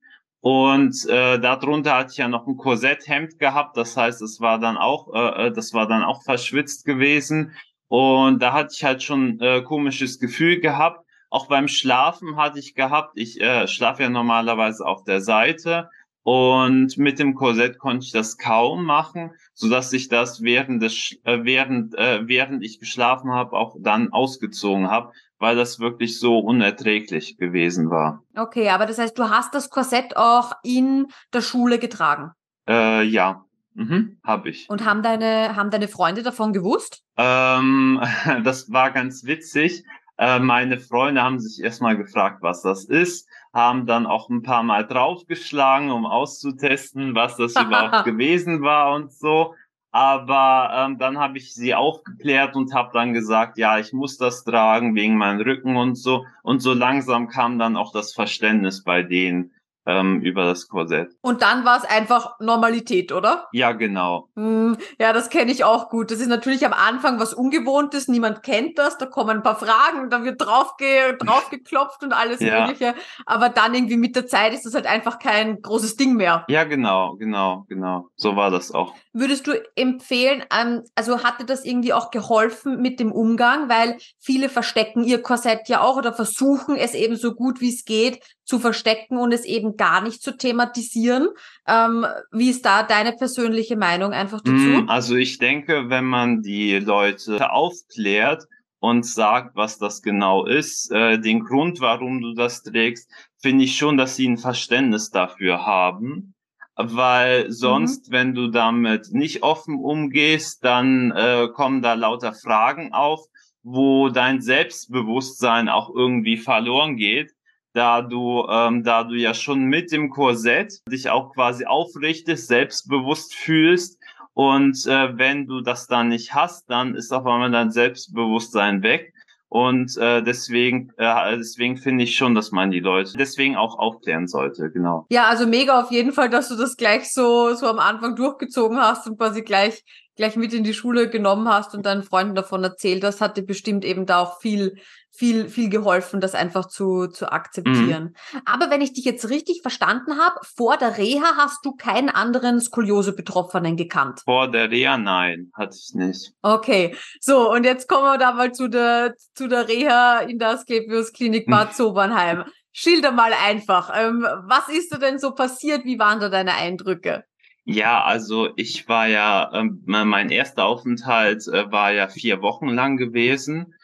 und 0.42 1.08
äh, 1.08 1.38
darunter 1.38 1.96
hatte 1.96 2.10
ich 2.10 2.16
ja 2.16 2.26
noch 2.26 2.48
ein 2.48 2.56
Korsetthemd 2.56 3.38
gehabt, 3.38 3.76
das 3.76 3.96
heißt, 3.96 4.20
es 4.22 4.40
war 4.40 4.58
dann 4.58 4.76
auch, 4.76 5.14
äh, 5.14 5.46
äh, 5.46 5.52
das 5.52 5.72
war 5.72 5.86
dann 5.86 6.02
auch 6.02 6.24
verschwitzt 6.24 6.84
gewesen. 6.84 7.52
Und 7.86 8.42
da 8.42 8.52
hatte 8.52 8.70
ich 8.76 8.82
halt 8.82 9.04
schon 9.04 9.38
äh, 9.38 9.62
komisches 9.62 10.18
Gefühl 10.18 10.58
gehabt. 10.58 11.06
Auch 11.30 11.46
beim 11.46 11.68
Schlafen 11.68 12.36
hatte 12.36 12.58
ich 12.58 12.74
gehabt, 12.74 13.12
ich 13.14 13.40
äh, 13.40 13.68
schlafe 13.68 14.02
ja 14.02 14.08
normalerweise 14.08 14.84
auf 14.84 15.04
der 15.04 15.20
Seite 15.20 15.88
und 16.24 16.98
mit 16.98 17.20
dem 17.20 17.34
Korsett 17.34 17.78
konnte 17.78 18.04
ich 18.04 18.12
das 18.12 18.36
kaum 18.36 18.84
machen, 18.84 19.30
so 19.54 19.70
dass 19.70 19.92
ich 19.92 20.08
das 20.08 20.42
während 20.42 20.82
des 20.82 21.18
äh, 21.22 21.44
während 21.44 21.96
äh, 21.96 22.26
während 22.26 22.64
ich 22.64 22.80
geschlafen 22.80 23.30
habe 23.30 23.56
auch 23.56 23.76
dann 23.78 24.12
ausgezogen 24.12 24.88
habe, 24.90 25.12
weil 25.42 25.56
das 25.56 25.80
wirklich 25.80 26.20
so 26.20 26.38
unerträglich 26.38 27.36
gewesen 27.36 27.90
war. 27.90 28.22
Okay, 28.36 28.68
aber 28.68 28.86
das 28.86 28.98
heißt, 28.98 29.18
du 29.18 29.28
hast 29.28 29.52
das 29.56 29.70
Korsett 29.70 30.16
auch 30.16 30.52
in 30.62 31.08
der 31.34 31.40
Schule 31.40 31.80
getragen? 31.80 32.30
Äh, 32.68 33.02
ja, 33.02 33.44
mhm, 33.74 34.20
habe 34.24 34.50
ich. 34.50 34.70
Und 34.70 34.84
haben 34.84 35.02
deine, 35.02 35.56
haben 35.56 35.70
deine 35.70 35.88
Freunde 35.88 36.22
davon 36.22 36.52
gewusst? 36.52 37.02
Ähm, 37.16 38.00
das 38.44 38.70
war 38.70 38.92
ganz 38.92 39.24
witzig. 39.24 39.82
Äh, 40.16 40.38
meine 40.38 40.78
Freunde 40.78 41.24
haben 41.24 41.40
sich 41.40 41.60
erstmal 41.60 41.96
gefragt, 41.96 42.38
was 42.42 42.62
das 42.62 42.84
ist, 42.84 43.28
haben 43.52 43.84
dann 43.86 44.06
auch 44.06 44.28
ein 44.28 44.42
paar 44.42 44.62
Mal 44.62 44.86
draufgeschlagen, 44.86 45.90
um 45.90 46.06
auszutesten, 46.06 47.16
was 47.16 47.36
das 47.36 47.56
überhaupt 47.60 48.04
gewesen 48.04 48.62
war 48.62 48.94
und 48.94 49.12
so. 49.12 49.56
Aber 49.92 50.70
ähm, 50.74 50.98
dann 50.98 51.18
habe 51.18 51.36
ich 51.36 51.52
sie 51.54 51.74
aufgeklärt 51.74 52.56
und 52.56 52.72
habe 52.74 52.90
dann 52.94 53.12
gesagt, 53.12 53.58
ja, 53.58 53.78
ich 53.78 53.92
muss 53.92 54.16
das 54.16 54.42
tragen 54.42 54.94
wegen 54.94 55.18
meinem 55.18 55.42
Rücken 55.42 55.76
und 55.76 55.96
so. 55.96 56.24
Und 56.42 56.60
so 56.60 56.72
langsam 56.72 57.28
kam 57.28 57.58
dann 57.58 57.76
auch 57.76 57.92
das 57.92 58.14
Verständnis 58.14 58.82
bei 58.84 59.02
denen, 59.02 59.52
ähm, 59.86 60.20
über 60.20 60.44
das 60.44 60.68
Korsett. 60.68 61.10
Und 61.20 61.42
dann 61.42 61.64
war 61.64 61.78
es 61.78 61.84
einfach 61.84 62.38
Normalität, 62.40 63.12
oder? 63.12 63.48
Ja, 63.52 63.72
genau. 63.72 64.28
Hm, 64.36 64.76
ja, 64.98 65.12
das 65.12 65.30
kenne 65.30 65.50
ich 65.50 65.64
auch 65.64 65.88
gut. 65.88 66.10
Das 66.10 66.20
ist 66.20 66.28
natürlich 66.28 66.64
am 66.64 66.72
Anfang 66.72 67.18
was 67.18 67.34
Ungewohntes, 67.34 68.08
niemand 68.08 68.42
kennt 68.42 68.78
das, 68.78 68.98
da 68.98 69.06
kommen 69.06 69.30
ein 69.30 69.42
paar 69.42 69.56
Fragen, 69.56 70.10
da 70.10 70.24
wird 70.24 70.40
draufge 70.40 71.16
draufgeklopft 71.18 72.02
und 72.02 72.12
alles 72.12 72.40
ja. 72.40 72.60
Mögliche. 72.60 72.94
Aber 73.26 73.48
dann 73.48 73.74
irgendwie 73.74 73.96
mit 73.96 74.16
der 74.16 74.26
Zeit 74.26 74.54
ist 74.54 74.66
das 74.66 74.74
halt 74.74 74.86
einfach 74.86 75.18
kein 75.18 75.60
großes 75.60 75.96
Ding 75.96 76.14
mehr. 76.14 76.44
Ja, 76.48 76.64
genau, 76.64 77.16
genau, 77.16 77.64
genau. 77.68 78.08
So 78.16 78.36
war 78.36 78.50
das 78.50 78.72
auch. 78.72 78.94
Würdest 79.12 79.46
du 79.46 79.52
empfehlen, 79.76 80.44
ähm, 80.56 80.82
also 80.94 81.24
hatte 81.24 81.44
das 81.44 81.64
irgendwie 81.64 81.92
auch 81.92 82.10
geholfen 82.10 82.80
mit 82.80 83.00
dem 83.00 83.12
Umgang, 83.12 83.68
weil 83.68 83.98
viele 84.20 84.48
verstecken 84.48 85.04
ihr 85.04 85.22
Korsett 85.22 85.68
ja 85.68 85.80
auch 85.80 85.96
oder 85.96 86.12
versuchen 86.12 86.76
es 86.76 86.94
eben 86.94 87.16
so 87.16 87.34
gut 87.34 87.60
wie 87.60 87.70
es 87.70 87.84
geht 87.84 88.20
zu 88.52 88.58
verstecken 88.58 89.16
und 89.16 89.32
es 89.32 89.46
eben 89.46 89.78
gar 89.78 90.02
nicht 90.02 90.20
zu 90.22 90.36
thematisieren. 90.36 91.28
Ähm, 91.66 92.04
wie 92.32 92.50
ist 92.50 92.66
da 92.66 92.82
deine 92.82 93.12
persönliche 93.12 93.76
Meinung 93.76 94.12
einfach 94.12 94.42
dazu? 94.42 94.82
Mm, 94.82 94.90
also 94.90 95.16
ich 95.16 95.38
denke, 95.38 95.88
wenn 95.88 96.04
man 96.04 96.42
die 96.42 96.78
Leute 96.78 97.50
aufklärt 97.50 98.44
und 98.78 99.06
sagt, 99.06 99.56
was 99.56 99.78
das 99.78 100.02
genau 100.02 100.44
ist, 100.44 100.92
äh, 100.92 101.18
den 101.18 101.44
Grund, 101.44 101.80
warum 101.80 102.20
du 102.20 102.34
das 102.34 102.62
trägst, 102.62 103.10
finde 103.40 103.64
ich 103.64 103.78
schon, 103.78 103.96
dass 103.96 104.16
sie 104.16 104.28
ein 104.28 104.36
Verständnis 104.36 105.08
dafür 105.08 105.64
haben. 105.64 106.34
Weil 106.76 107.50
sonst, 107.50 108.10
mhm. 108.10 108.12
wenn 108.12 108.34
du 108.34 108.48
damit 108.48 109.12
nicht 109.12 109.42
offen 109.42 109.78
umgehst, 109.78 110.62
dann 110.62 111.10
äh, 111.12 111.48
kommen 111.54 111.80
da 111.80 111.94
lauter 111.94 112.34
Fragen 112.34 112.92
auf, 112.92 113.24
wo 113.62 114.10
dein 114.10 114.42
Selbstbewusstsein 114.42 115.70
auch 115.70 115.88
irgendwie 115.94 116.36
verloren 116.36 116.98
geht 116.98 117.32
da 117.72 118.02
du, 118.02 118.46
ähm, 118.48 118.84
da 118.84 119.04
du 119.04 119.14
ja 119.14 119.34
schon 119.34 119.64
mit 119.64 119.92
dem 119.92 120.10
Korsett 120.10 120.80
dich 120.90 121.10
auch 121.10 121.32
quasi 121.32 121.64
aufrichtest, 121.64 122.48
selbstbewusst 122.48 123.34
fühlst. 123.34 123.98
Und 124.34 124.86
äh, 124.86 125.16
wenn 125.18 125.46
du 125.46 125.60
das 125.60 125.86
dann 125.86 126.08
nicht 126.08 126.34
hast, 126.34 126.68
dann 126.70 126.94
ist 126.94 127.12
auf 127.12 127.26
einmal 127.26 127.50
dein 127.50 127.70
Selbstbewusstsein 127.70 128.82
weg. 128.82 129.12
Und 129.48 129.98
äh, 129.98 130.22
deswegen, 130.22 130.90
äh, 130.96 131.36
deswegen 131.36 131.76
finde 131.76 132.04
ich 132.04 132.16
schon, 132.16 132.34
dass 132.34 132.52
man 132.52 132.70
die 132.70 132.80
Leute 132.80 133.18
deswegen 133.18 133.54
auch 133.54 133.78
aufklären 133.78 134.26
sollte, 134.26 134.70
genau. 134.70 135.06
Ja, 135.10 135.26
also 135.26 135.46
mega 135.46 135.78
auf 135.78 135.90
jeden 135.90 136.12
Fall, 136.12 136.30
dass 136.30 136.48
du 136.48 136.56
das 136.56 136.78
gleich 136.78 137.12
so, 137.12 137.52
so 137.52 137.66
am 137.66 137.78
Anfang 137.78 138.16
durchgezogen 138.16 138.78
hast 138.78 139.06
und 139.06 139.18
quasi 139.18 139.42
gleich 139.42 139.84
gleich 140.16 140.36
mit 140.36 140.52
in 140.52 140.64
die 140.64 140.74
Schule 140.74 141.08
genommen 141.08 141.48
hast 141.48 141.74
und 141.74 141.86
deinen 141.86 142.02
Freunden 142.02 142.34
davon 142.34 142.62
erzählt 142.62 143.04
hast, 143.04 143.20
dir 143.36 143.46
bestimmt 143.46 143.84
eben 143.84 144.06
da 144.06 144.20
auch 144.20 144.40
viel, 144.40 144.74
viel, 145.14 145.48
viel 145.48 145.68
geholfen, 145.68 146.20
das 146.20 146.34
einfach 146.34 146.66
zu, 146.66 147.06
zu 147.06 147.30
akzeptieren. 147.30 148.14
Mhm. 148.32 148.40
Aber 148.46 148.70
wenn 148.70 148.80
ich 148.80 148.94
dich 148.94 149.04
jetzt 149.04 149.28
richtig 149.28 149.60
verstanden 149.60 150.18
habe, 150.18 150.36
vor 150.56 150.78
der 150.78 150.96
Reha 150.96 151.36
hast 151.36 151.64
du 151.64 151.76
keinen 151.76 152.08
anderen 152.08 152.60
Skoliose-Betroffenen 152.60 153.76
gekannt. 153.76 154.20
Vor 154.24 154.50
der 154.50 154.70
Reha, 154.70 154.96
nein, 154.96 155.50
hatte 155.54 155.76
ich 155.76 155.94
nicht. 155.94 156.32
Okay, 156.40 156.96
so, 157.20 157.52
und 157.52 157.64
jetzt 157.64 157.88
kommen 157.88 158.04
wir 158.04 158.18
da 158.18 158.32
mal 158.32 158.52
zu 158.52 158.68
der, 158.68 159.14
zu 159.34 159.48
der 159.48 159.68
Reha 159.68 160.20
in 160.20 160.38
der 160.38 160.50
Asklepios 160.50 161.12
Klinik 161.12 161.46
Bad 161.46 161.74
Sobernheim. 161.74 162.44
Schilder 162.72 163.12
mal 163.12 163.32
einfach. 163.34 163.92
Ähm, 163.94 164.22
was 164.22 164.68
ist 164.68 164.92
da 164.92 164.96
denn 164.96 165.18
so 165.18 165.32
passiert? 165.34 165.84
Wie 165.84 165.98
waren 165.98 166.20
da 166.20 166.30
deine 166.30 166.54
Eindrücke? 166.54 167.24
Ja, 167.64 168.02
also 168.02 168.48
ich 168.56 168.88
war 168.88 169.06
ja, 169.06 169.50
ähm, 169.52 169.82
mein 169.84 170.30
erster 170.30 170.64
Aufenthalt 170.64 171.46
äh, 171.46 171.70
war 171.70 171.92
ja 171.92 172.08
vier 172.08 172.40
Wochen 172.40 172.68
lang 172.68 172.96
gewesen 172.96 173.74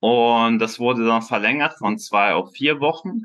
und 0.00 0.58
das 0.58 0.80
wurde 0.80 1.06
dann 1.06 1.22
verlängert 1.22 1.74
von 1.74 1.98
zwei 1.98 2.34
auf 2.34 2.52
vier 2.52 2.80
Wochen. 2.80 3.22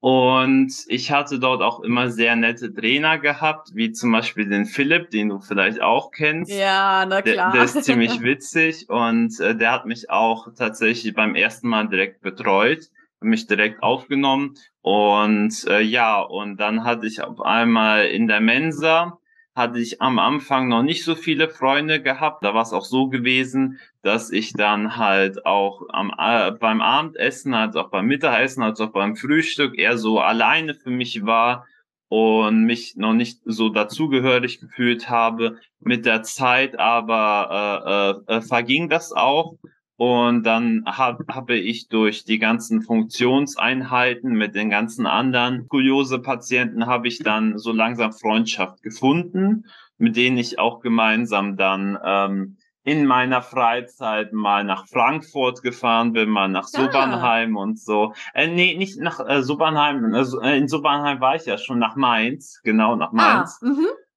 Und 0.00 0.72
ich 0.88 1.10
hatte 1.10 1.40
dort 1.40 1.62
auch 1.62 1.80
immer 1.80 2.10
sehr 2.10 2.36
nette 2.36 2.72
Trainer 2.72 3.18
gehabt, 3.18 3.70
wie 3.74 3.92
zum 3.92 4.12
Beispiel 4.12 4.48
den 4.48 4.66
Philipp, 4.66 5.10
den 5.10 5.30
du 5.30 5.40
vielleicht 5.40 5.80
auch 5.80 6.10
kennst. 6.10 6.52
Ja, 6.52 7.06
na 7.06 7.22
klar. 7.22 7.52
Der, 7.52 7.52
der 7.52 7.64
ist 7.64 7.84
ziemlich 7.84 8.20
witzig 8.20 8.88
und 8.88 9.40
äh, 9.40 9.56
der 9.56 9.72
hat 9.72 9.86
mich 9.86 10.10
auch 10.10 10.48
tatsächlich 10.54 11.14
beim 11.14 11.34
ersten 11.34 11.68
Mal 11.68 11.88
direkt 11.88 12.20
betreut, 12.20 12.90
mich 13.20 13.46
direkt 13.46 13.82
aufgenommen. 13.82 14.54
Und 14.82 15.64
äh, 15.66 15.80
ja, 15.80 16.20
und 16.20 16.58
dann 16.58 16.84
hatte 16.84 17.06
ich 17.06 17.22
auf 17.22 17.40
einmal 17.40 18.06
in 18.06 18.28
der 18.28 18.40
Mensa 18.40 19.18
hatte 19.56 19.80
ich 19.80 20.02
am 20.02 20.18
Anfang 20.18 20.68
noch 20.68 20.82
nicht 20.82 21.02
so 21.02 21.14
viele 21.14 21.48
Freunde 21.48 22.02
gehabt. 22.02 22.44
Da 22.44 22.52
war 22.52 22.62
es 22.62 22.74
auch 22.74 22.84
so 22.84 23.08
gewesen, 23.08 23.80
dass 24.02 24.30
ich 24.30 24.52
dann 24.52 24.98
halt 24.98 25.46
auch 25.46 25.82
am, 25.88 26.12
äh, 26.18 26.52
beim 26.52 26.82
Abendessen, 26.82 27.54
als 27.54 27.74
auch 27.74 27.88
beim 27.88 28.06
Mittagessen, 28.06 28.62
als 28.62 28.80
auch 28.82 28.92
beim 28.92 29.16
Frühstück 29.16 29.78
eher 29.78 29.96
so 29.96 30.20
alleine 30.20 30.74
für 30.74 30.90
mich 30.90 31.24
war 31.24 31.66
und 32.08 32.64
mich 32.64 32.96
noch 32.96 33.14
nicht 33.14 33.40
so 33.46 33.70
dazugehörig 33.70 34.60
gefühlt 34.60 35.08
habe. 35.08 35.58
Mit 35.80 36.04
der 36.04 36.22
Zeit 36.22 36.78
aber 36.78 38.22
äh, 38.28 38.34
äh, 38.34 38.36
äh 38.36 38.40
verging 38.42 38.90
das 38.90 39.12
auch 39.12 39.56
und 39.96 40.42
dann 40.44 40.84
hab, 40.86 41.20
habe 41.28 41.56
ich 41.56 41.88
durch 41.88 42.24
die 42.24 42.38
ganzen 42.38 42.82
Funktionseinheiten 42.82 44.32
mit 44.32 44.54
den 44.54 44.68
ganzen 44.68 45.06
anderen 45.06 45.64
Skoliose-Patienten 45.64 46.86
habe 46.86 47.08
ich 47.08 47.20
dann 47.20 47.58
so 47.58 47.72
langsam 47.72 48.12
Freundschaft 48.12 48.82
gefunden, 48.82 49.64
mit 49.96 50.16
denen 50.16 50.36
ich 50.36 50.58
auch 50.58 50.80
gemeinsam 50.80 51.56
dann 51.56 51.98
ähm, 52.04 52.56
in 52.84 53.04
meiner 53.06 53.42
Freizeit 53.42 54.32
mal 54.32 54.62
nach 54.62 54.86
Frankfurt 54.86 55.62
gefahren 55.62 56.12
bin, 56.12 56.28
mal 56.28 56.48
nach 56.48 56.66
ah. 56.72 56.82
Sobernheim 56.82 57.56
und 57.56 57.80
so. 57.80 58.12
Äh, 58.34 58.48
nee, 58.48 58.76
nicht 58.76 59.00
nach 59.00 59.18
äh, 59.26 59.42
Sobernheim. 59.42 60.14
Äh, 60.14 60.58
in 60.58 60.68
Sobernheim 60.68 61.20
war 61.20 61.34
ich 61.34 61.46
ja 61.46 61.58
schon 61.58 61.78
nach 61.78 61.96
Mainz, 61.96 62.60
genau 62.62 62.94
nach 62.94 63.12
ah, 63.12 63.16
Mainz. 63.16 63.60
Ah, 63.62 63.66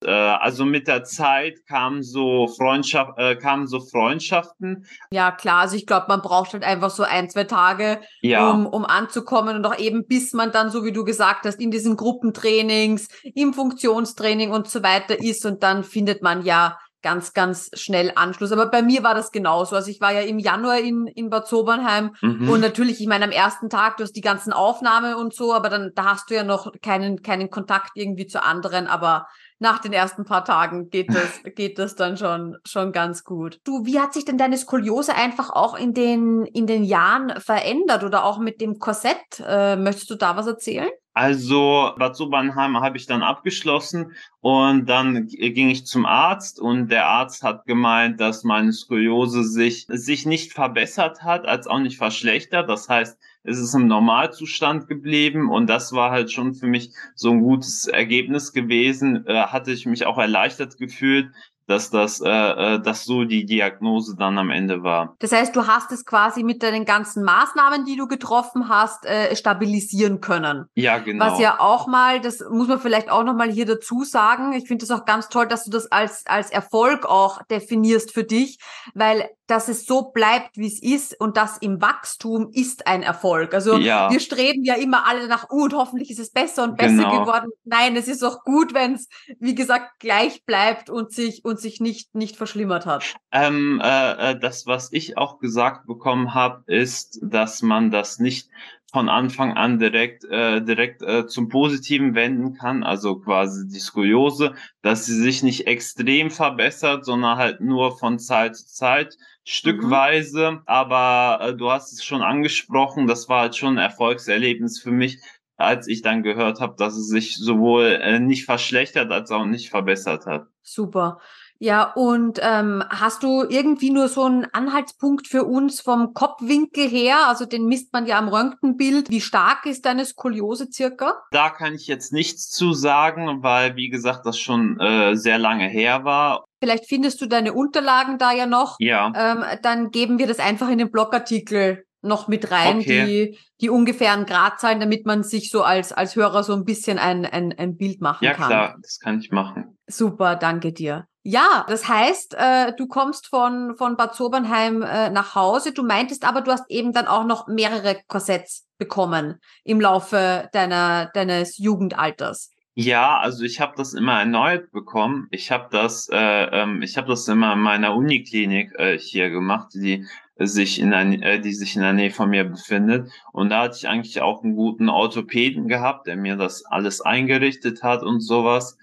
also 0.08 0.66
mit 0.66 0.88
der 0.88 1.04
Zeit 1.04 1.66
kamen 1.68 2.04
so 2.04 2.48
Freundschaft, 2.48 3.14
äh, 3.18 3.36
kamen 3.36 3.68
so 3.68 3.82
Freundschaften. 3.82 4.86
Ja, 5.12 5.32
klar. 5.32 5.62
Also 5.62 5.76
ich 5.76 5.86
glaube, 5.86 6.06
man 6.08 6.22
braucht 6.22 6.54
halt 6.54 6.64
einfach 6.64 6.90
so 6.90 7.04
ein, 7.04 7.30
zwei 7.30 7.44
Tage, 7.44 8.00
ja. 8.22 8.50
um, 8.50 8.66
um 8.66 8.86
anzukommen 8.86 9.58
und 9.58 9.66
auch 9.66 9.78
eben, 9.78 10.06
bis 10.08 10.34
man 10.34 10.52
dann, 10.52 10.72
so 10.72 10.86
wie 10.86 10.94
du 10.94 11.04
gesagt 11.04 11.46
hast, 11.46 11.60
in 11.60 11.72
diesen 11.72 11.98
Gruppentrainings, 11.98 13.08
im 13.36 13.54
Funktionstraining 13.54 14.52
und 14.52 14.70
so 14.70 14.84
weiter 14.84 15.20
ist 15.20 15.46
und 15.46 15.64
dann 15.64 15.84
findet 15.84 16.22
man 16.22 16.46
ja 16.46 16.78
ganz, 17.02 17.34
ganz 17.34 17.70
schnell 17.74 18.12
Anschluss. 18.16 18.52
Aber 18.52 18.68
bei 18.68 18.82
mir 18.82 19.04
war 19.04 19.16
das 19.16 19.32
genauso. 19.32 19.76
Also 19.76 19.90
ich 19.90 20.02
war 20.02 20.12
ja 20.12 20.22
im 20.22 20.40
Januar 20.40 20.80
in, 20.80 21.08
in 21.08 21.30
Bad 21.30 21.48
Sobernheim 21.48 22.16
mhm. 22.22 22.50
und 22.50 22.62
natürlich, 22.62 23.02
ich 23.02 23.08
meine, 23.08 23.26
am 23.26 23.32
ersten 23.32 23.70
Tag, 23.70 23.98
du 23.98 24.04
hast 24.04 24.16
die 24.16 24.22
ganzen 24.22 24.54
Aufnahmen 24.54 25.16
und 25.16 25.34
so, 25.34 25.54
aber 25.54 25.70
dann, 25.70 25.92
da 25.96 26.06
hast 26.06 26.30
du 26.30 26.36
ja 26.36 26.44
noch 26.44 26.72
keinen, 26.82 27.22
keinen 27.22 27.50
Kontakt 27.50 27.92
irgendwie 27.96 28.28
zu 28.28 28.44
anderen, 28.44 28.88
aber 28.88 29.28
nach 29.60 29.80
den 29.80 29.94
ersten 29.94 30.24
paar 30.24 30.46
Tagen 30.46 30.90
geht 30.90 31.14
das, 31.14 31.42
geht 31.56 31.80
das 31.80 31.96
dann 31.96 32.18
schon, 32.18 32.58
schon 32.66 32.92
ganz 32.92 33.24
gut. 33.24 33.60
Du, 33.66 33.86
wie 33.86 34.00
hat 34.00 34.14
sich 34.14 34.26
denn 34.26 34.38
deine 34.38 34.58
Skoliose 34.58 35.14
einfach 35.14 35.50
auch 35.50 35.78
in 35.78 35.94
den, 35.94 36.46
in 36.46 36.66
den 36.66 36.84
Jahren 36.84 37.40
verändert 37.40 38.04
oder 38.04 38.24
auch 38.24 38.40
mit 38.40 38.62
dem 38.62 38.80
Korsett? 38.80 39.44
Äh, 39.46 39.76
möchtest 39.76 40.10
du 40.10 40.16
da 40.16 40.36
was 40.38 40.48
erzählen? 40.48 40.90
Also 41.20 41.92
Bad 41.98 42.16
Sobernheim 42.16 42.80
habe 42.80 42.96
ich 42.96 43.06
dann 43.06 43.24
abgeschlossen 43.24 44.14
und 44.40 44.86
dann 44.86 45.28
ging 45.28 45.70
ich 45.70 45.86
zum 45.86 46.06
Arzt 46.06 46.62
und 46.62 46.88
der 46.88 47.08
Arzt 47.08 47.44
hat 47.44 47.66
gemeint, 47.66 48.22
dass 48.22 48.46
meine 48.46 48.72
Skoliose 48.72 49.44
sich, 49.44 49.86
sich 49.90 50.26
nicht 50.26 50.54
verbessert 50.54 51.22
hat, 51.22 51.46
als 51.46 51.68
auch 51.68 51.80
nicht 51.80 51.98
verschlechtert. 51.98 52.70
Das 52.70 52.88
heißt, 52.88 53.20
es 53.44 53.60
ist 53.60 53.74
im 53.74 53.88
Normalzustand 53.88 54.88
geblieben 54.88 55.50
und 55.50 55.68
das 55.68 55.92
war 55.92 56.10
halt 56.10 56.32
schon 56.32 56.54
für 56.54 56.68
mich 56.68 56.94
so 57.16 57.32
ein 57.32 57.42
gutes 57.42 57.88
Ergebnis 57.88 58.54
gewesen. 58.54 59.26
Äh, 59.28 59.42
hatte 59.48 59.74
ich 59.74 59.86
mich 59.86 60.06
auch 60.06 60.18
erleichtert 60.18 60.78
gefühlt, 60.78 61.34
dass 61.70 61.92
das, 61.92 62.20
äh, 62.20 62.30
äh, 62.30 62.82
dass 62.82 63.06
so 63.06 63.26
die 63.26 63.46
Diagnose 63.46 64.16
dann 64.18 64.40
am 64.40 64.50
Ende 64.50 64.82
war. 64.82 65.16
Das 65.20 65.32
heißt, 65.32 65.56
du 65.56 65.68
hast 65.68 65.92
es 65.92 66.04
quasi 66.04 66.42
mit 66.42 66.64
deinen 66.64 66.84
ganzen 66.84 67.24
Maßnahmen, 67.24 67.86
die 67.86 67.96
du 67.96 68.08
getroffen 68.08 68.70
hast, 68.70 69.06
äh, 69.06 69.36
stabilisieren 69.36 70.20
können. 70.20 70.66
Ja, 70.74 70.98
genau. 70.98 71.26
Was 71.26 71.40
ja 71.40 71.60
auch 71.60 71.86
mal, 71.86 72.22
das 72.22 72.44
muss 72.50 72.68
man 72.68 72.80
vielleicht 72.80 73.12
auch 73.12 73.24
noch 73.24 73.36
mal 73.36 73.52
hier 73.52 73.68
dazu 73.68 74.04
sagen. 74.04 74.54
Ich 74.54 74.68
finde 74.68 74.84
es 74.84 74.90
auch 74.90 75.06
ganz 75.06 75.30
toll, 75.30 75.48
dass 75.48 75.66
du 75.66 75.70
das 75.70 75.92
als 75.92 76.26
als 76.26 76.50
Erfolg 76.50 77.06
auch 77.06 77.44
definierst 77.44 78.14
für 78.14 78.24
dich, 78.24 78.58
weil 78.96 79.30
dass 79.50 79.68
es 79.68 79.86
so 79.86 80.12
bleibt, 80.12 80.58
wie 80.58 80.68
es 80.68 80.82
ist 80.82 81.20
und 81.20 81.36
das 81.36 81.58
im 81.58 81.82
Wachstum 81.82 82.52
ist 82.54 82.86
ein 82.86 83.02
Erfolg. 83.02 83.56
Also 83.56 83.78
ja. 83.78 84.12
wir 84.12 84.20
streben 84.20 84.64
ja 84.64 84.76
immer 84.76 85.08
alle 85.08 85.28
nach, 85.28 85.48
oh, 85.50 85.64
und 85.64 85.74
hoffentlich 85.74 86.12
ist 86.12 86.20
es 86.20 86.32
besser 86.32 86.64
und 86.64 86.78
besser 86.78 86.96
genau. 86.96 87.22
geworden. 87.22 87.50
Nein, 87.64 87.96
es 87.96 88.08
ist 88.08 88.24
auch 88.24 88.44
gut, 88.44 88.76
wenn 88.76 88.94
es, 88.94 89.08
wie 89.40 89.56
gesagt, 89.56 90.00
gleich 90.00 90.46
bleibt 90.46 90.90
und 90.90 91.12
sich 91.12 91.44
und 91.44 91.59
sich 91.60 91.80
nicht 91.80 92.16
nicht 92.16 92.36
verschlimmert 92.36 92.86
hat. 92.86 93.16
Ähm, 93.32 93.82
äh, 93.84 94.32
äh 94.32 94.40
das, 94.40 94.66
was 94.66 94.92
ich 94.92 95.18
auch 95.18 95.40
gesagt 95.40 95.88
bekommen 95.88 96.34
habe, 96.34 96.64
ist, 96.68 97.20
dass 97.22 97.62
man 97.62 97.92
das 97.92 98.20
nicht 98.20 98.50
von 98.92 99.08
Anfang 99.08 99.54
an 99.54 99.78
direkt 99.78 100.26
äh, 100.26 100.62
direkt 100.62 101.04
äh, 101.04 101.28
zum 101.28 101.48
Positiven 101.48 102.16
wenden 102.16 102.56
kann, 102.56 102.84
also 102.84 103.20
quasi 103.20 103.68
die 103.68 103.80
Skoliose, 103.80 104.54
dass 104.82 105.06
sie 105.06 105.16
sich 105.16 105.44
nicht 105.44 105.68
extrem 105.68 106.32
verbessert, 106.32 107.06
sondern 107.06 107.38
halt 107.38 107.62
nur 107.62 107.98
von 107.98 108.18
Zeit 108.18 108.56
zu 108.56 108.68
Zeit 108.68 109.16
stückweise. 109.44 110.52
Mhm. 110.52 110.62
Aber 110.66 111.40
äh, 111.42 111.56
du 111.56 111.70
hast 111.70 111.94
es 111.94 112.04
schon 112.04 112.22
angesprochen, 112.22 113.08
das 113.08 113.30
war 113.30 113.42
halt 113.42 113.56
schon 113.56 113.78
ein 113.78 113.84
Erfolgserlebnis 113.84 114.82
für 114.82 114.92
mich, 114.92 115.20
als 115.58 115.88
ich 115.88 116.02
dann 116.02 116.24
gehört 116.24 116.60
habe, 116.60 116.76
dass 116.78 116.96
es 116.96 117.10
sich 117.10 117.38
sowohl 117.38 118.00
äh, 118.02 118.20
nicht 118.20 118.46
verschlechtert 118.46 119.12
als 119.12 119.30
auch 119.30 119.46
nicht 119.46 119.70
verbessert 119.70 120.26
hat. 120.26 120.48
Super. 120.64 121.20
Ja, 121.62 121.92
und 121.94 122.40
ähm, 122.42 122.84
hast 122.90 123.22
du 123.22 123.44
irgendwie 123.44 123.92
nur 123.92 124.08
so 124.08 124.24
einen 124.24 124.46
Anhaltspunkt 124.54 125.28
für 125.28 125.44
uns 125.44 125.82
vom 125.82 126.14
Kopfwinkel 126.14 126.88
her? 126.88 127.28
Also 127.28 127.46
den 127.46 127.66
misst 127.66 127.92
man 127.92 128.06
ja 128.06 128.18
am 128.18 128.30
Röntgenbild. 128.30 129.10
Wie 129.10 129.20
stark 129.20 129.66
ist 129.66 129.86
deine 129.86 130.06
Skoliose 130.06 130.70
circa? 130.72 131.16
Da 131.32 131.50
kann 131.50 131.74
ich 131.74 131.88
jetzt 131.88 132.14
nichts 132.14 132.50
zu 132.50 132.72
sagen, 132.74 133.44
weil, 133.44 133.76
wie 133.76 133.90
gesagt, 133.90 134.26
das 134.26 134.40
schon 134.40 134.80
äh, 134.80 135.16
sehr 135.16 135.38
lange 135.38 135.68
her 135.68 136.06
war. 136.06 136.46
Vielleicht 136.62 136.88
findest 136.88 137.22
du 137.22 137.26
deine 137.26 137.54
Unterlagen 137.54 138.18
da 138.18 138.32
ja 138.32 138.46
noch. 138.46 138.78
Ja. 138.80 139.12
Ähm, 139.14 139.44
dann 139.62 139.92
geben 139.92 140.18
wir 140.18 140.28
das 140.28 140.40
einfach 140.40 140.70
in 140.70 140.78
den 140.78 140.92
Blogartikel 140.92 141.84
noch 142.02 142.30
mit 142.30 142.50
rein, 142.52 142.78
okay. 142.78 143.06
die, 143.06 143.38
die 143.60 143.70
ungefähren 143.70 144.26
Gradzahlen, 144.26 144.80
damit 144.80 145.06
man 145.06 145.24
sich 145.24 145.52
so 145.52 145.64
als, 145.64 145.92
als 145.92 146.16
Hörer 146.16 146.44
so 146.44 146.54
ein 146.54 146.64
bisschen 146.64 146.98
ein, 146.98 147.26
ein, 147.26 147.54
ein 147.58 147.76
Bild 147.76 148.00
machen 148.00 148.24
ja, 148.24 148.34
kann. 148.34 148.50
Ja, 148.50 148.68
klar, 148.68 148.78
das 148.82 149.00
kann 149.00 149.20
ich 149.20 149.32
machen. 149.32 149.78
Super, 149.88 150.38
danke 150.38 150.72
dir. 150.72 151.09
Ja, 151.24 151.66
das 151.68 151.88
heißt, 151.88 152.36
äh, 152.38 152.74
du 152.78 152.88
kommst 152.88 153.28
von, 153.28 153.76
von 153.78 153.98
Bad 153.98 154.16
Sobernheim 154.16 154.82
äh, 154.82 155.10
nach 155.10 155.36
Hause. 155.36 155.74
Du 155.74 155.84
meintest 155.84 156.26
aber, 156.26 156.42
du 156.42 156.52
hast 156.52 156.70
eben 156.70 156.94
dann 156.94 157.08
auch 157.08 157.26
noch 157.26 157.48
mehrere 157.48 157.98
Korsetts 158.08 158.68
bekommen 158.78 159.40
im 159.66 159.82
Laufe 159.82 160.50
deiner, 160.54 161.12
deines 161.14 161.58
Jugendalters. 161.58 162.54
Ja, 162.76 163.18
also 163.18 163.44
ich 163.44 163.60
habe 163.60 163.74
das 163.76 163.94
immer 163.94 164.20
erneut 164.20 164.72
bekommen. 164.72 165.28
Ich 165.32 165.52
habe 165.52 165.68
das, 165.70 166.08
äh, 166.14 166.16
ähm, 166.16 166.82
ich 166.82 166.96
habe 166.96 167.10
das 167.10 167.28
immer 167.28 167.52
in 167.52 167.60
meiner 167.60 167.94
Uniklinik 167.94 168.72
äh, 168.80 168.98
hier 168.98 169.30
gemacht, 169.30 169.74
die 169.74 170.06
sich 170.38 170.80
in 170.80 170.92
der, 170.92 171.02
äh, 171.02 171.42
die 171.42 171.52
sich 171.52 171.76
in 171.76 171.82
der 171.82 171.92
Nähe 171.92 172.12
von 172.12 172.30
mir 172.30 172.46
befindet. 172.46 173.12
Und 173.34 173.50
da 173.50 173.64
hatte 173.64 173.76
ich 173.78 173.90
eigentlich 173.90 174.22
auch 174.22 174.44
einen 174.44 174.56
guten 174.56 174.88
Orthopäden 174.88 175.68
gehabt, 175.68 176.08
der 176.08 176.16
mir 176.16 176.38
das 176.38 176.64
alles 176.66 177.02
eingerichtet 177.02 177.84
hat 177.84 178.02
und 178.02 178.22
sowas. 178.22 178.78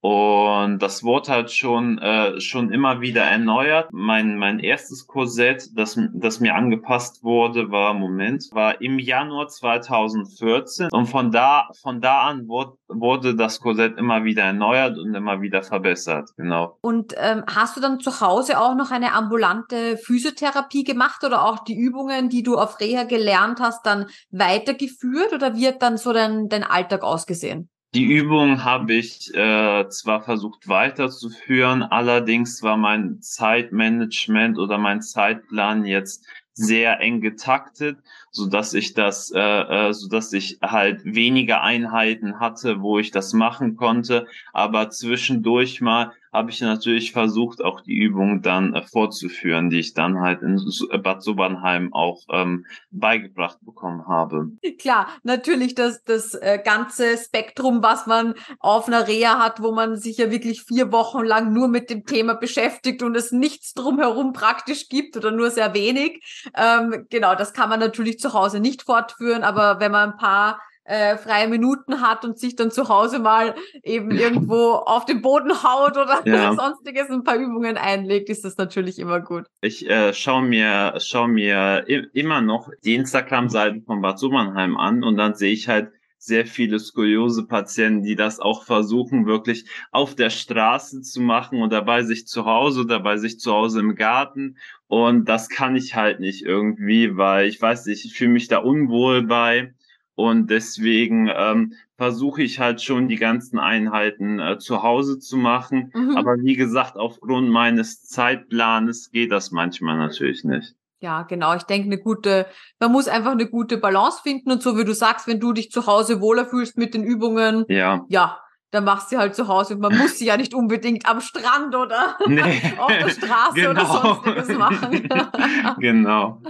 Und 0.00 0.78
das 0.78 1.02
wurde 1.02 1.30
halt 1.32 1.50
schon, 1.50 1.98
äh, 1.98 2.40
schon 2.40 2.70
immer 2.70 3.00
wieder 3.00 3.22
erneuert. 3.22 3.88
Mein, 3.92 4.36
mein 4.36 4.60
erstes 4.60 5.06
Korsett, 5.06 5.70
das, 5.76 5.98
das 6.12 6.40
mir 6.40 6.54
angepasst 6.54 7.24
wurde, 7.24 7.70
war, 7.70 7.94
Moment, 7.94 8.48
war 8.52 8.80
im 8.80 8.98
Januar 8.98 9.48
2014. 9.48 10.88
Und 10.92 11.06
von 11.06 11.32
da, 11.32 11.68
von 11.82 12.00
da 12.00 12.22
an 12.22 12.46
wurde, 12.46 12.74
wurde 12.88 13.34
das 13.34 13.60
Korsett 13.60 13.98
immer 13.98 14.24
wieder 14.24 14.44
erneuert 14.44 14.98
und 14.98 15.14
immer 15.14 15.40
wieder 15.40 15.62
verbessert. 15.62 16.30
Genau. 16.36 16.78
Und 16.80 17.14
ähm, 17.16 17.44
hast 17.52 17.76
du 17.76 17.80
dann 17.80 17.98
zu 17.98 18.20
Hause 18.20 18.60
auch 18.60 18.76
noch 18.76 18.92
eine 18.92 19.14
ambulante 19.14 19.96
Physiotherapie 19.96 20.84
gemacht 20.84 21.24
oder 21.24 21.44
auch 21.44 21.64
die 21.64 21.76
Übungen, 21.76 22.28
die 22.28 22.44
du 22.44 22.56
auf 22.56 22.78
Reha 22.78 23.02
gelernt 23.02 23.58
hast, 23.60 23.84
dann 23.84 24.06
weitergeführt 24.30 25.32
oder 25.32 25.56
wird 25.56 25.82
dann 25.82 25.96
so 25.96 26.12
dein, 26.12 26.48
dein 26.48 26.62
Alltag 26.62 27.02
ausgesehen? 27.02 27.68
Die 27.94 28.04
Übung 28.04 28.64
habe 28.64 28.92
ich 28.92 29.34
äh, 29.34 29.88
zwar 29.88 30.20
versucht 30.20 30.68
weiterzuführen, 30.68 31.82
allerdings 31.82 32.62
war 32.62 32.76
mein 32.76 33.22
Zeitmanagement 33.22 34.58
oder 34.58 34.76
mein 34.76 35.00
Zeitplan 35.00 35.86
jetzt 35.86 36.26
sehr 36.52 37.00
eng 37.00 37.22
getaktet, 37.22 37.98
so 38.30 38.46
dass 38.46 38.74
ich 38.74 38.92
das, 38.92 39.30
äh, 39.34 39.40
äh, 39.40 39.92
so 39.94 40.08
dass 40.08 40.34
ich 40.34 40.58
halt 40.60 41.02
weniger 41.04 41.62
Einheiten 41.62 42.40
hatte, 42.40 42.82
wo 42.82 42.98
ich 42.98 43.10
das 43.10 43.32
machen 43.32 43.76
konnte, 43.76 44.26
aber 44.52 44.90
zwischendurch 44.90 45.80
mal 45.80 46.12
habe 46.32 46.50
ich 46.50 46.60
natürlich 46.60 47.12
versucht, 47.12 47.62
auch 47.62 47.80
die 47.80 47.96
Übungen 47.96 48.42
dann 48.42 48.74
äh, 48.74 48.82
fortzuführen, 48.82 49.70
die 49.70 49.80
ich 49.80 49.94
dann 49.94 50.20
halt 50.20 50.42
in 50.42 50.60
äh, 50.90 50.98
Bad 50.98 51.22
Sobernheim 51.22 51.92
auch 51.92 52.22
ähm, 52.30 52.66
beigebracht 52.90 53.58
bekommen 53.62 54.06
habe. 54.06 54.48
Klar, 54.78 55.08
natürlich 55.22 55.74
das, 55.74 56.02
das 56.04 56.34
äh, 56.34 56.60
ganze 56.62 57.16
Spektrum, 57.16 57.82
was 57.82 58.06
man 58.06 58.34
auf 58.60 58.88
einer 58.88 59.08
Reha 59.08 59.38
hat, 59.38 59.62
wo 59.62 59.72
man 59.72 59.96
sich 59.96 60.18
ja 60.18 60.30
wirklich 60.30 60.62
vier 60.62 60.92
Wochen 60.92 61.24
lang 61.24 61.52
nur 61.52 61.68
mit 61.68 61.90
dem 61.90 62.04
Thema 62.04 62.34
beschäftigt 62.34 63.02
und 63.02 63.16
es 63.16 63.32
nichts 63.32 63.74
drumherum 63.74 64.32
praktisch 64.32 64.88
gibt 64.88 65.16
oder 65.16 65.30
nur 65.30 65.50
sehr 65.50 65.74
wenig. 65.74 66.22
Ähm, 66.56 67.06
genau, 67.10 67.34
das 67.34 67.52
kann 67.52 67.68
man 67.68 67.80
natürlich 67.80 68.18
zu 68.18 68.32
Hause 68.32 68.60
nicht 68.60 68.82
fortführen, 68.82 69.42
aber 69.42 69.80
wenn 69.80 69.92
man 69.92 70.12
ein 70.12 70.16
paar 70.16 70.60
äh, 70.88 71.18
freie 71.18 71.48
Minuten 71.48 72.00
hat 72.00 72.24
und 72.24 72.38
sich 72.38 72.56
dann 72.56 72.70
zu 72.70 72.88
Hause 72.88 73.18
mal 73.18 73.54
eben 73.82 74.10
irgendwo 74.18 74.72
auf 74.72 75.04
den 75.04 75.20
Boden 75.20 75.62
haut 75.62 75.96
oder 75.96 76.22
ja. 76.24 76.54
sonstiges 76.56 77.10
ein 77.10 77.24
paar 77.24 77.36
Übungen 77.36 77.76
einlegt, 77.76 78.30
ist 78.30 78.44
das 78.44 78.56
natürlich 78.56 78.98
immer 78.98 79.20
gut. 79.20 79.44
Ich 79.60 79.88
äh, 79.88 80.14
schaue 80.14 80.42
mir, 80.42 80.94
schau 80.98 81.28
mir 81.28 81.84
immer 82.14 82.40
noch 82.40 82.70
die 82.84 82.94
Instagram-Seiten 82.94 83.82
von 83.82 84.00
Bad 84.00 84.18
Sobernheim 84.18 84.76
an 84.76 85.04
und 85.04 85.16
dann 85.16 85.34
sehe 85.34 85.52
ich 85.52 85.68
halt 85.68 85.92
sehr 86.18 86.46
viele 86.46 86.80
Skoliose-Patienten, 86.80 88.02
die 88.02 88.16
das 88.16 88.40
auch 88.40 88.64
versuchen, 88.64 89.26
wirklich 89.26 89.66
auf 89.92 90.16
der 90.16 90.30
Straße 90.30 91.00
zu 91.02 91.20
machen 91.20 91.62
oder 91.62 91.82
bei 91.82 92.02
sich 92.02 92.26
zu 92.26 92.44
Hause 92.44 92.80
oder 92.80 92.98
bei 93.00 93.18
sich 93.18 93.38
zu 93.38 93.52
Hause 93.52 93.80
im 93.80 93.94
Garten. 93.94 94.56
Und 94.88 95.28
das 95.28 95.48
kann 95.48 95.76
ich 95.76 95.94
halt 95.94 96.18
nicht 96.18 96.44
irgendwie, 96.44 97.16
weil 97.16 97.46
ich 97.46 97.60
weiß 97.62 97.86
nicht, 97.86 98.04
ich 98.04 98.14
fühle 98.14 98.30
mich 98.30 98.48
da 98.48 98.58
unwohl 98.58 99.22
bei. 99.22 99.74
Und 100.18 100.50
deswegen 100.50 101.30
ähm, 101.32 101.74
versuche 101.96 102.42
ich 102.42 102.58
halt 102.58 102.82
schon 102.82 103.06
die 103.06 103.14
ganzen 103.14 103.60
Einheiten 103.60 104.40
äh, 104.40 104.58
zu 104.58 104.82
Hause 104.82 105.20
zu 105.20 105.36
machen. 105.36 105.92
Mhm. 105.94 106.16
Aber 106.16 106.38
wie 106.40 106.56
gesagt, 106.56 106.96
aufgrund 106.96 107.50
meines 107.50 108.02
Zeitplanes 108.02 109.12
geht 109.12 109.30
das 109.30 109.52
manchmal 109.52 109.96
natürlich 109.96 110.42
nicht. 110.42 110.74
Ja, 110.98 111.22
genau. 111.22 111.54
Ich 111.54 111.62
denke, 111.62 111.86
eine 111.86 111.98
gute, 111.98 112.46
man 112.80 112.90
muss 112.90 113.06
einfach 113.06 113.30
eine 113.30 113.48
gute 113.48 113.78
Balance 113.78 114.18
finden 114.24 114.50
und 114.50 114.60
so 114.60 114.76
wie 114.76 114.84
du 114.84 114.92
sagst, 114.92 115.28
wenn 115.28 115.38
du 115.38 115.52
dich 115.52 115.70
zu 115.70 115.86
Hause 115.86 116.20
wohler 116.20 116.46
fühlst 116.46 116.76
mit 116.76 116.94
den 116.94 117.04
Übungen, 117.04 117.64
ja, 117.68 118.04
ja, 118.08 118.40
dann 118.70 118.84
machst 118.84 119.10
du 119.10 119.18
halt 119.18 119.34
zu 119.34 119.48
Hause. 119.48 119.76
Man 119.76 119.96
muss 119.96 120.18
sie 120.18 120.26
ja 120.26 120.36
nicht 120.36 120.54
unbedingt 120.54 121.08
am 121.08 121.20
Strand 121.20 121.74
oder 121.74 122.16
nee. 122.26 122.42
auf 122.78 122.88
der 122.88 123.08
Straße 123.08 123.54
genau. 123.54 123.70
oder 123.70 123.86
sonstiges 123.86 124.48
machen. 124.58 125.08
genau. 125.78 126.42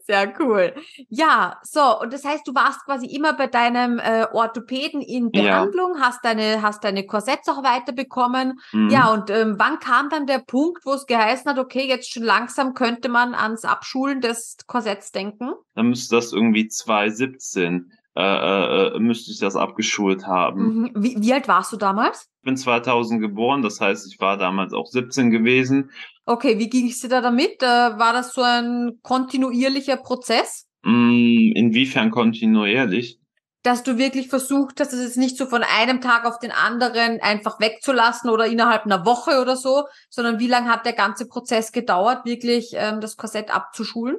Sehr 0.00 0.32
cool. 0.40 0.74
Ja, 1.08 1.60
so, 1.62 2.00
und 2.00 2.12
das 2.12 2.24
heißt, 2.24 2.46
du 2.46 2.54
warst 2.54 2.84
quasi 2.84 3.06
immer 3.06 3.34
bei 3.34 3.46
deinem 3.46 3.98
äh, 3.98 4.26
Orthopäden 4.32 5.00
in 5.00 5.30
Behandlung, 5.30 5.94
ja. 5.96 6.00
hast 6.00 6.24
deine, 6.24 6.62
hast 6.62 6.82
deine 6.82 7.06
Korsetts 7.06 7.48
auch 7.48 7.62
weiterbekommen. 7.62 8.58
Mhm. 8.72 8.90
Ja, 8.90 9.12
und 9.12 9.30
ähm, 9.30 9.54
wann 9.58 9.78
kam 9.78 10.08
dann 10.08 10.26
der 10.26 10.40
Punkt, 10.40 10.84
wo 10.84 10.94
es 10.94 11.06
geheißen 11.06 11.50
hat, 11.50 11.58
okay, 11.58 11.86
jetzt 11.86 12.12
schon 12.12 12.24
langsam 12.24 12.74
könnte 12.74 13.08
man 13.08 13.34
ans 13.34 13.64
Abschulen 13.64 14.20
des 14.20 14.56
Korsetts 14.66 15.12
denken? 15.12 15.52
Dann 15.74 15.88
müsste 15.88 16.16
das 16.16 16.32
irgendwie 16.32 16.66
2017 16.66 17.92
äh, 18.18 18.22
äh, 18.22 18.96
äh, 18.96 18.98
müsste 18.98 19.30
ich 19.30 19.38
das 19.38 19.54
abgeschult 19.54 20.26
haben. 20.26 20.80
Mhm. 20.80 20.90
Wie, 20.96 21.14
wie 21.20 21.32
alt 21.32 21.46
warst 21.46 21.72
du 21.72 21.76
damals? 21.76 22.28
Ich 22.40 22.46
bin 22.46 22.56
2000 22.56 23.20
geboren, 23.20 23.62
das 23.62 23.80
heißt, 23.80 24.12
ich 24.12 24.18
war 24.18 24.36
damals 24.36 24.72
auch 24.72 24.86
17 24.86 25.30
gewesen. 25.30 25.92
Okay, 26.26 26.58
wie 26.58 26.68
ging 26.68 26.88
es 26.88 27.00
dir 27.00 27.10
da 27.10 27.20
damit? 27.20 27.62
Äh, 27.62 27.66
war 27.66 28.12
das 28.12 28.34
so 28.34 28.42
ein 28.42 28.98
kontinuierlicher 29.02 29.98
Prozess? 29.98 30.66
Mm, 30.82 31.52
inwiefern 31.54 32.10
kontinuierlich? 32.10 33.20
Dass 33.62 33.84
du 33.84 33.98
wirklich 33.98 34.26
versucht 34.26 34.80
hast, 34.80 34.92
es 34.92 35.00
jetzt 35.00 35.16
nicht 35.16 35.36
so 35.36 35.46
von 35.46 35.62
einem 35.62 36.00
Tag 36.00 36.24
auf 36.24 36.40
den 36.40 36.50
anderen 36.50 37.20
einfach 37.20 37.60
wegzulassen 37.60 38.30
oder 38.30 38.46
innerhalb 38.46 38.84
einer 38.84 39.06
Woche 39.06 39.40
oder 39.40 39.54
so, 39.54 39.84
sondern 40.10 40.40
wie 40.40 40.48
lange 40.48 40.68
hat 40.68 40.86
der 40.86 40.94
ganze 40.94 41.28
Prozess 41.28 41.70
gedauert, 41.70 42.24
wirklich 42.24 42.72
ähm, 42.74 43.00
das 43.00 43.16
Korsett 43.16 43.54
abzuschulen? 43.54 44.16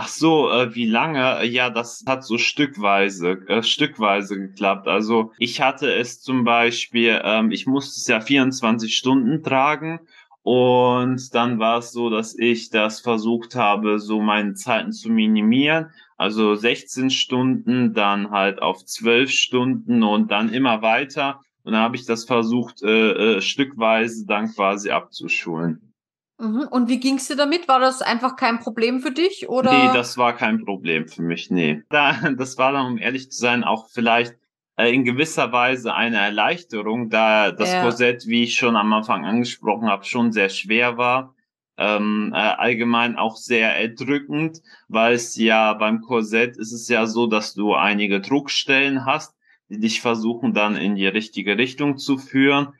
Ach 0.00 0.06
so, 0.06 0.48
äh, 0.48 0.76
wie 0.76 0.86
lange? 0.86 1.44
Ja, 1.46 1.70
das 1.70 2.04
hat 2.06 2.22
so 2.22 2.38
stückweise, 2.38 3.30
äh, 3.48 3.64
stückweise 3.64 4.38
geklappt. 4.38 4.86
Also 4.86 5.32
ich 5.38 5.60
hatte 5.60 5.92
es 5.92 6.20
zum 6.20 6.44
Beispiel, 6.44 7.20
ähm, 7.24 7.50
ich 7.50 7.66
musste 7.66 7.98
es 7.98 8.06
ja 8.06 8.20
24 8.20 8.96
Stunden 8.96 9.42
tragen 9.42 9.98
und 10.42 11.34
dann 11.34 11.58
war 11.58 11.78
es 11.78 11.90
so, 11.90 12.10
dass 12.10 12.38
ich 12.38 12.70
das 12.70 13.00
versucht 13.00 13.56
habe, 13.56 13.98
so 13.98 14.20
meine 14.20 14.54
Zeiten 14.54 14.92
zu 14.92 15.10
minimieren. 15.10 15.90
Also 16.16 16.54
16 16.54 17.10
Stunden, 17.10 17.92
dann 17.92 18.30
halt 18.30 18.62
auf 18.62 18.84
12 18.84 19.32
Stunden 19.32 20.04
und 20.04 20.30
dann 20.30 20.52
immer 20.52 20.80
weiter. 20.80 21.40
Und 21.64 21.72
dann 21.72 21.82
habe 21.82 21.96
ich 21.96 22.06
das 22.06 22.24
versucht, 22.24 22.84
äh, 22.84 23.38
äh, 23.38 23.40
stückweise 23.40 24.26
dann 24.26 24.54
quasi 24.54 24.90
abzuschulen. 24.90 25.87
Mhm. 26.38 26.68
Und 26.70 26.88
wie 26.88 27.00
ging's 27.00 27.26
dir 27.26 27.36
damit? 27.36 27.66
War 27.66 27.80
das 27.80 28.00
einfach 28.00 28.36
kein 28.36 28.60
Problem 28.60 29.00
für 29.00 29.10
dich? 29.10 29.48
Oder? 29.48 29.72
Nee, 29.72 29.92
das 29.92 30.16
war 30.16 30.34
kein 30.36 30.64
Problem 30.64 31.08
für 31.08 31.22
mich, 31.22 31.50
nee. 31.50 31.82
Da, 31.90 32.12
das 32.36 32.58
war 32.58 32.72
dann, 32.72 32.86
um 32.86 32.98
ehrlich 32.98 33.30
zu 33.30 33.38
sein, 33.40 33.64
auch 33.64 33.88
vielleicht 33.90 34.36
äh, 34.76 34.94
in 34.94 35.04
gewisser 35.04 35.50
Weise 35.50 35.94
eine 35.94 36.18
Erleichterung, 36.18 37.10
da 37.10 37.50
das 37.50 37.72
ja. 37.72 37.82
Korsett, 37.82 38.26
wie 38.26 38.44
ich 38.44 38.54
schon 38.54 38.76
am 38.76 38.92
Anfang 38.92 39.26
angesprochen 39.26 39.88
habe, 39.88 40.04
schon 40.04 40.32
sehr 40.32 40.48
schwer 40.48 40.96
war. 40.96 41.34
Ähm, 41.76 42.32
äh, 42.34 42.38
allgemein 42.38 43.16
auch 43.16 43.36
sehr 43.36 43.76
erdrückend, 43.76 44.62
weil 44.88 45.14
es 45.14 45.36
ja 45.36 45.74
beim 45.74 46.00
Korsett 46.00 46.56
ist 46.56 46.72
es 46.72 46.88
ja 46.88 47.06
so, 47.06 47.28
dass 47.28 47.54
du 47.54 47.74
einige 47.74 48.20
Druckstellen 48.20 49.04
hast, 49.04 49.36
die 49.68 49.78
dich 49.78 50.00
versuchen 50.00 50.54
dann 50.54 50.76
in 50.76 50.96
die 50.96 51.06
richtige 51.06 51.56
Richtung 51.56 51.96
zu 51.96 52.18
führen. 52.18 52.74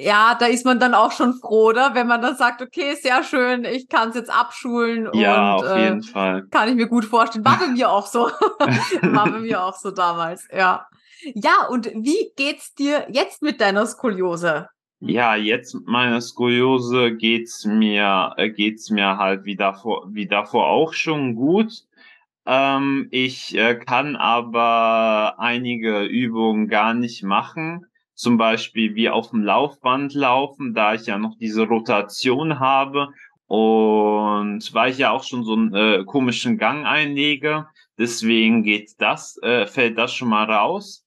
Ja, 0.00 0.36
da 0.38 0.46
ist 0.46 0.64
man 0.64 0.78
dann 0.78 0.94
auch 0.94 1.10
schon 1.10 1.34
froh, 1.34 1.70
oder? 1.70 1.92
Wenn 1.92 2.06
man 2.06 2.22
dann 2.22 2.36
sagt, 2.36 2.62
okay, 2.62 2.94
sehr 2.94 3.24
schön, 3.24 3.64
ich 3.64 3.88
kann 3.88 4.10
es 4.10 4.14
jetzt 4.14 4.30
abschulen. 4.30 5.08
Ja, 5.12 5.56
und, 5.56 5.64
auf 5.64 5.76
äh, 5.76 5.84
jeden 5.86 6.02
Fall. 6.04 6.46
Kann 6.52 6.68
ich 6.68 6.76
mir 6.76 6.86
gut 6.86 7.04
vorstellen. 7.04 7.44
War 7.44 7.58
bei 7.58 7.66
mir 7.66 7.90
auch 7.90 8.06
so. 8.06 8.20
War 9.02 9.28
bei 9.28 9.40
mir 9.40 9.60
auch 9.60 9.74
so 9.74 9.90
damals, 9.90 10.46
ja. 10.56 10.86
Ja, 11.34 11.66
und 11.68 11.86
wie 11.86 12.30
geht's 12.36 12.76
dir 12.76 13.08
jetzt 13.10 13.42
mit 13.42 13.60
deiner 13.60 13.86
Skoliose? 13.86 14.68
Ja, 15.00 15.34
jetzt 15.34 15.74
mit 15.74 15.88
meiner 15.88 16.20
Skoliose 16.20 17.16
geht's 17.16 17.64
mir, 17.64 18.34
äh, 18.36 18.50
geht's 18.50 18.90
mir 18.90 19.18
halt 19.18 19.44
wie 19.46 19.56
davor, 19.56 20.06
wie 20.12 20.28
davor 20.28 20.68
auch 20.68 20.92
schon 20.92 21.34
gut. 21.34 21.72
Ähm, 22.46 23.08
ich 23.10 23.56
äh, 23.56 23.74
kann 23.74 24.14
aber 24.14 25.40
einige 25.40 26.04
Übungen 26.04 26.68
gar 26.68 26.94
nicht 26.94 27.24
machen 27.24 27.84
zum 28.18 28.36
Beispiel 28.36 28.96
wie 28.96 29.08
auf 29.08 29.30
dem 29.30 29.44
Laufband 29.44 30.12
laufen, 30.12 30.74
da 30.74 30.94
ich 30.94 31.06
ja 31.06 31.18
noch 31.18 31.36
diese 31.38 31.62
Rotation 31.62 32.58
habe 32.58 33.10
und 33.46 34.74
weil 34.74 34.90
ich 34.90 34.98
ja 34.98 35.12
auch 35.12 35.22
schon 35.22 35.44
so 35.44 35.54
einen 35.54 35.72
äh, 35.72 36.04
komischen 36.04 36.58
Gang 36.58 36.84
einlege, 36.84 37.68
deswegen 37.96 38.64
geht 38.64 38.90
das, 38.98 39.38
äh, 39.42 39.66
fällt 39.66 39.96
das 39.98 40.12
schon 40.12 40.28
mal 40.28 40.50
raus. 40.50 41.04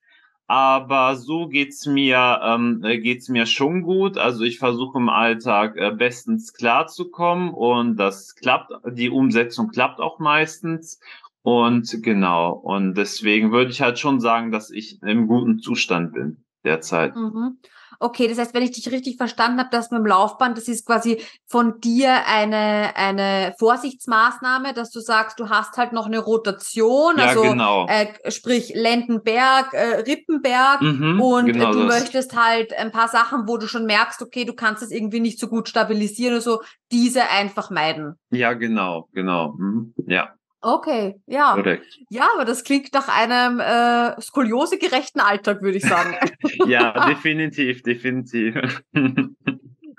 Aber 0.47 1.15
so 1.17 1.47
geht's 1.47 1.85
mir, 1.85 2.39
ähm, 2.43 2.81
äh, 2.83 2.97
geht's 2.99 3.27
mir 3.29 3.45
schon 3.45 3.83
gut. 3.83 4.17
Also 4.17 4.43
ich 4.43 4.57
versuche 4.59 4.97
im 4.97 5.09
Alltag 5.09 5.75
äh, 5.77 5.91
bestens 5.91 6.53
klarzukommen 6.53 7.49
und 7.53 7.97
das 7.97 8.35
klappt. 8.35 8.71
Die 8.91 9.09
Umsetzung 9.09 9.69
klappt 9.69 9.99
auch 9.99 10.19
meistens. 10.19 10.99
Und 11.41 12.03
genau. 12.03 12.51
Und 12.53 12.95
deswegen 12.95 13.51
würde 13.51 13.71
ich 13.71 13.81
halt 13.81 13.99
schon 13.99 14.19
sagen, 14.19 14.51
dass 14.51 14.71
ich 14.71 15.01
im 15.03 15.27
guten 15.27 15.59
Zustand 15.59 16.13
bin 16.13 16.43
derzeit. 16.63 17.15
Mhm. 17.15 17.57
Okay, 18.03 18.27
das 18.27 18.39
heißt, 18.39 18.55
wenn 18.55 18.63
ich 18.63 18.71
dich 18.71 18.91
richtig 18.91 19.17
verstanden 19.17 19.59
habe, 19.59 19.69
dass 19.71 19.91
mit 19.91 19.99
dem 19.99 20.07
Laufband, 20.07 20.57
das 20.57 20.67
ist 20.67 20.87
quasi 20.87 21.21
von 21.45 21.79
dir 21.81 22.25
eine, 22.25 22.95
eine 22.95 23.53
Vorsichtsmaßnahme, 23.59 24.73
dass 24.73 24.89
du 24.89 25.01
sagst, 25.01 25.39
du 25.39 25.49
hast 25.49 25.77
halt 25.77 25.93
noch 25.93 26.07
eine 26.07 26.17
Rotation, 26.17 27.19
ja, 27.19 27.25
also 27.25 27.43
genau. 27.43 27.85
äh, 27.87 28.31
sprich 28.31 28.73
Lendenberg, 28.73 29.73
äh, 29.73 29.99
Rippenberg 29.99 30.81
mhm, 30.81 31.21
und 31.21 31.45
genau 31.45 31.69
äh, 31.69 31.73
du 31.73 31.85
das. 31.85 31.99
möchtest 31.99 32.35
halt 32.35 32.73
ein 32.73 32.91
paar 32.91 33.07
Sachen, 33.07 33.47
wo 33.47 33.57
du 33.57 33.67
schon 33.67 33.85
merkst, 33.85 34.23
okay, 34.23 34.45
du 34.45 34.53
kannst 34.53 34.81
es 34.81 34.89
irgendwie 34.89 35.19
nicht 35.19 35.39
so 35.39 35.47
gut 35.47 35.69
stabilisieren 35.69 36.33
oder 36.33 36.41
so, 36.41 36.61
diese 36.91 37.29
einfach 37.29 37.69
meiden. 37.69 38.15
Ja, 38.31 38.53
genau, 38.53 39.09
genau. 39.13 39.53
Mhm. 39.59 39.93
Ja. 40.07 40.33
Okay, 40.61 41.19
ja. 41.25 41.55
Korrekt. 41.55 41.99
Ja, 42.09 42.29
aber 42.35 42.45
das 42.45 42.63
klingt 42.63 42.93
nach 42.93 43.07
einem 43.07 43.59
äh, 43.59 44.19
skoliosegerechten 44.21 45.19
Alltag, 45.19 45.61
würde 45.61 45.77
ich 45.77 45.85
sagen. 45.85 46.15
ja, 46.67 47.05
definitiv, 47.09 47.81
definitiv. 47.83 48.83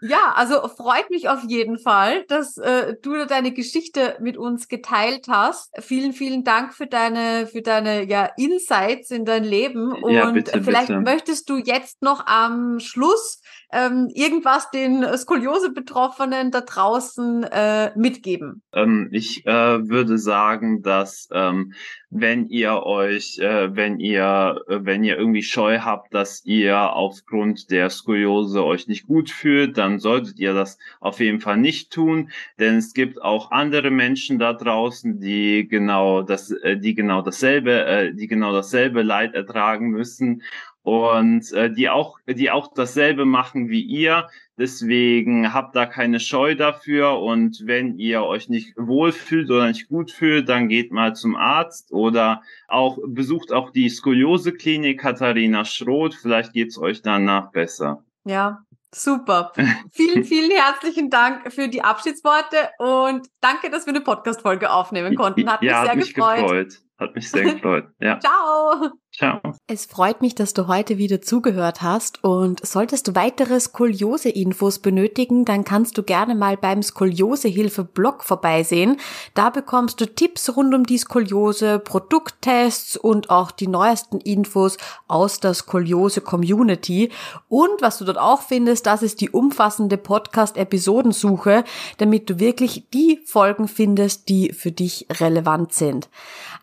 Ja, 0.04 0.32
also 0.34 0.66
freut 0.66 1.10
mich 1.10 1.28
auf 1.28 1.44
jeden 1.46 1.78
Fall, 1.78 2.24
dass 2.26 2.58
äh, 2.58 2.96
du 3.02 3.24
deine 3.24 3.52
Geschichte 3.52 4.16
mit 4.20 4.36
uns 4.36 4.66
geteilt 4.66 5.28
hast. 5.28 5.70
Vielen, 5.78 6.12
vielen 6.12 6.42
Dank 6.42 6.74
für 6.74 6.88
deine, 6.88 7.46
für 7.46 7.62
deine 7.62 8.04
ja, 8.04 8.28
Insights 8.36 9.12
in 9.12 9.24
dein 9.24 9.44
Leben. 9.44 9.92
Und 9.92 10.12
Ja, 10.12 10.28
bitte, 10.32 10.60
vielleicht 10.60 10.88
bitte. 10.88 11.00
möchtest 11.02 11.48
du 11.48 11.56
jetzt 11.56 12.02
noch 12.02 12.26
am 12.26 12.80
Schluss 12.80 13.40
ähm, 13.72 14.10
irgendwas 14.14 14.70
den 14.70 15.04
Skoliose-Betroffenen 15.16 16.50
da 16.50 16.60
draußen 16.60 17.44
äh, 17.44 17.90
mitgeben. 17.96 18.62
Ähm, 18.72 19.08
ich 19.12 19.46
äh, 19.46 19.88
würde 19.88 20.18
sagen, 20.18 20.82
dass 20.82 21.28
ähm, 21.32 21.72
wenn 22.14 22.48
ihr 22.48 22.82
euch, 22.82 23.38
äh, 23.38 23.74
wenn 23.74 23.98
ihr, 23.98 24.62
äh, 24.68 24.80
wenn 24.82 25.02
ihr 25.02 25.16
irgendwie 25.16 25.42
Scheu 25.42 25.78
habt, 25.78 26.12
dass 26.12 26.44
ihr 26.44 26.92
aufgrund 26.92 27.70
der 27.70 27.88
Skoliose 27.88 28.62
euch 28.62 28.86
nicht 28.86 29.06
gut 29.06 29.30
fühlt, 29.30 29.78
dann 29.78 29.98
solltet 29.98 30.38
ihr 30.38 30.52
das 30.52 30.78
auf 31.00 31.20
jeden 31.20 31.40
Fall 31.40 31.56
nicht 31.56 31.90
tun, 31.90 32.30
denn 32.58 32.76
es 32.76 32.92
gibt 32.92 33.22
auch 33.22 33.50
andere 33.50 33.90
Menschen 33.90 34.38
da 34.38 34.52
draußen, 34.52 35.20
die 35.20 35.66
genau 35.66 36.22
das, 36.22 36.50
äh, 36.50 36.76
die 36.76 36.94
genau 36.94 37.22
dasselbe, 37.22 37.84
äh, 37.86 38.14
die 38.14 38.26
genau 38.26 38.52
dasselbe 38.52 39.02
Leid 39.02 39.34
ertragen 39.34 39.88
müssen 39.88 40.42
und 40.82 41.52
äh, 41.52 41.72
die 41.72 41.88
auch, 41.88 42.18
die 42.26 42.50
auch 42.50 42.72
dasselbe 42.74 43.24
machen 43.24 43.68
wie 43.68 43.82
ihr. 43.82 44.28
Deswegen 44.58 45.54
habt 45.54 45.74
da 45.76 45.86
keine 45.86 46.20
Scheu 46.20 46.54
dafür 46.54 47.18
und 47.20 47.62
wenn 47.64 47.98
ihr 47.98 48.22
euch 48.22 48.48
nicht 48.48 48.74
wohlfühlt 48.76 49.50
oder 49.50 49.68
nicht 49.68 49.88
gut 49.88 50.10
fühlt, 50.10 50.48
dann 50.48 50.68
geht 50.68 50.92
mal 50.92 51.14
zum 51.14 51.36
Arzt 51.36 51.92
oder 51.92 52.42
auch 52.68 52.98
besucht 53.06 53.52
auch 53.52 53.70
die 53.70 53.88
Skoliose-Klinik 53.88 55.00
Katharina 55.00 55.64
Schroth. 55.64 56.14
Vielleicht 56.14 56.52
geht's 56.52 56.78
euch 56.78 57.02
danach 57.02 57.50
besser. 57.52 58.04
Ja, 58.24 58.64
super. 58.92 59.52
vielen, 59.90 60.24
vielen 60.24 60.50
herzlichen 60.50 61.10
Dank 61.10 61.52
für 61.52 61.68
die 61.68 61.82
Abschiedsworte 61.82 62.70
und 62.78 63.28
danke, 63.40 63.70
dass 63.70 63.86
wir 63.86 63.94
eine 63.94 64.02
Podcast-Folge 64.02 64.70
aufnehmen 64.70 65.14
konnten. 65.14 65.48
Hat 65.48 65.62
mich 65.62 65.70
ja, 65.70 65.82
sehr 65.82 65.90
hat 65.90 65.96
mich 65.96 66.14
gefreut. 66.14 66.40
gefreut. 66.40 66.78
Hat 66.98 67.14
mich 67.14 67.30
sehr 67.30 67.44
gefreut. 67.54 67.88
Ja, 68.00 68.20
Ciao. 68.20 68.92
Ciao. 69.12 69.40
Es 69.66 69.86
freut 69.86 70.20
mich, 70.22 70.34
dass 70.34 70.54
du 70.54 70.66
heute 70.66 70.98
wieder 70.98 71.22
zugehört 71.22 71.82
hast 71.82 72.22
und 72.24 72.64
solltest 72.66 73.08
du 73.08 73.14
weitere 73.14 73.60
Skoliose-Infos 73.60 74.78
benötigen, 74.80 75.44
dann 75.44 75.64
kannst 75.64 75.96
du 75.96 76.02
gerne 76.02 76.34
mal 76.34 76.56
beim 76.56 76.82
Skoliosehilfe-Blog 76.82 78.24
vorbeisehen. 78.24 78.98
Da 79.34 79.50
bekommst 79.50 80.00
du 80.00 80.06
Tipps 80.06 80.56
rund 80.56 80.74
um 80.74 80.84
die 80.84 80.98
Skoliose, 80.98 81.78
Produkttests 81.78 82.96
und 82.96 83.30
auch 83.30 83.50
die 83.50 83.68
neuesten 83.68 84.18
Infos 84.20 84.76
aus 85.08 85.40
der 85.40 85.54
Skoliose-Community. 85.54 87.10
Und 87.48 87.82
was 87.82 87.98
du 87.98 88.04
dort 88.04 88.18
auch 88.18 88.42
findest, 88.42 88.86
das 88.86 89.02
ist 89.02 89.20
die 89.20 89.30
umfassende 89.30 89.96
Podcast-Episodensuche, 89.96 91.64
damit 91.98 92.28
du 92.28 92.38
wirklich 92.38 92.88
die 92.92 93.20
Folgen 93.24 93.68
findest, 93.68 94.28
die 94.28 94.52
für 94.52 94.72
dich 94.72 95.06
relevant 95.20 95.72
sind. 95.72 96.08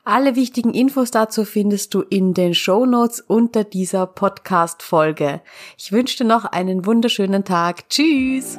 Alle 0.04 0.36
wichtigen 0.36 0.74
Infos 0.74 1.12
dazu 1.12 1.46
findest 1.46 1.94
du 1.94 2.02
in 2.02 2.34
den 2.39 2.56
Show 2.56 2.86
Notes 2.86 3.19
unter 3.19 3.65
dieser 3.65 4.08
Podcast-Folge. 4.08 5.41
Ich 5.78 5.91
wünsche 5.91 6.19
dir 6.19 6.23
noch 6.25 6.45
einen 6.45 6.86
wunderschönen 6.86 7.43
Tag. 7.43 7.89
Tschüss! 7.89 8.58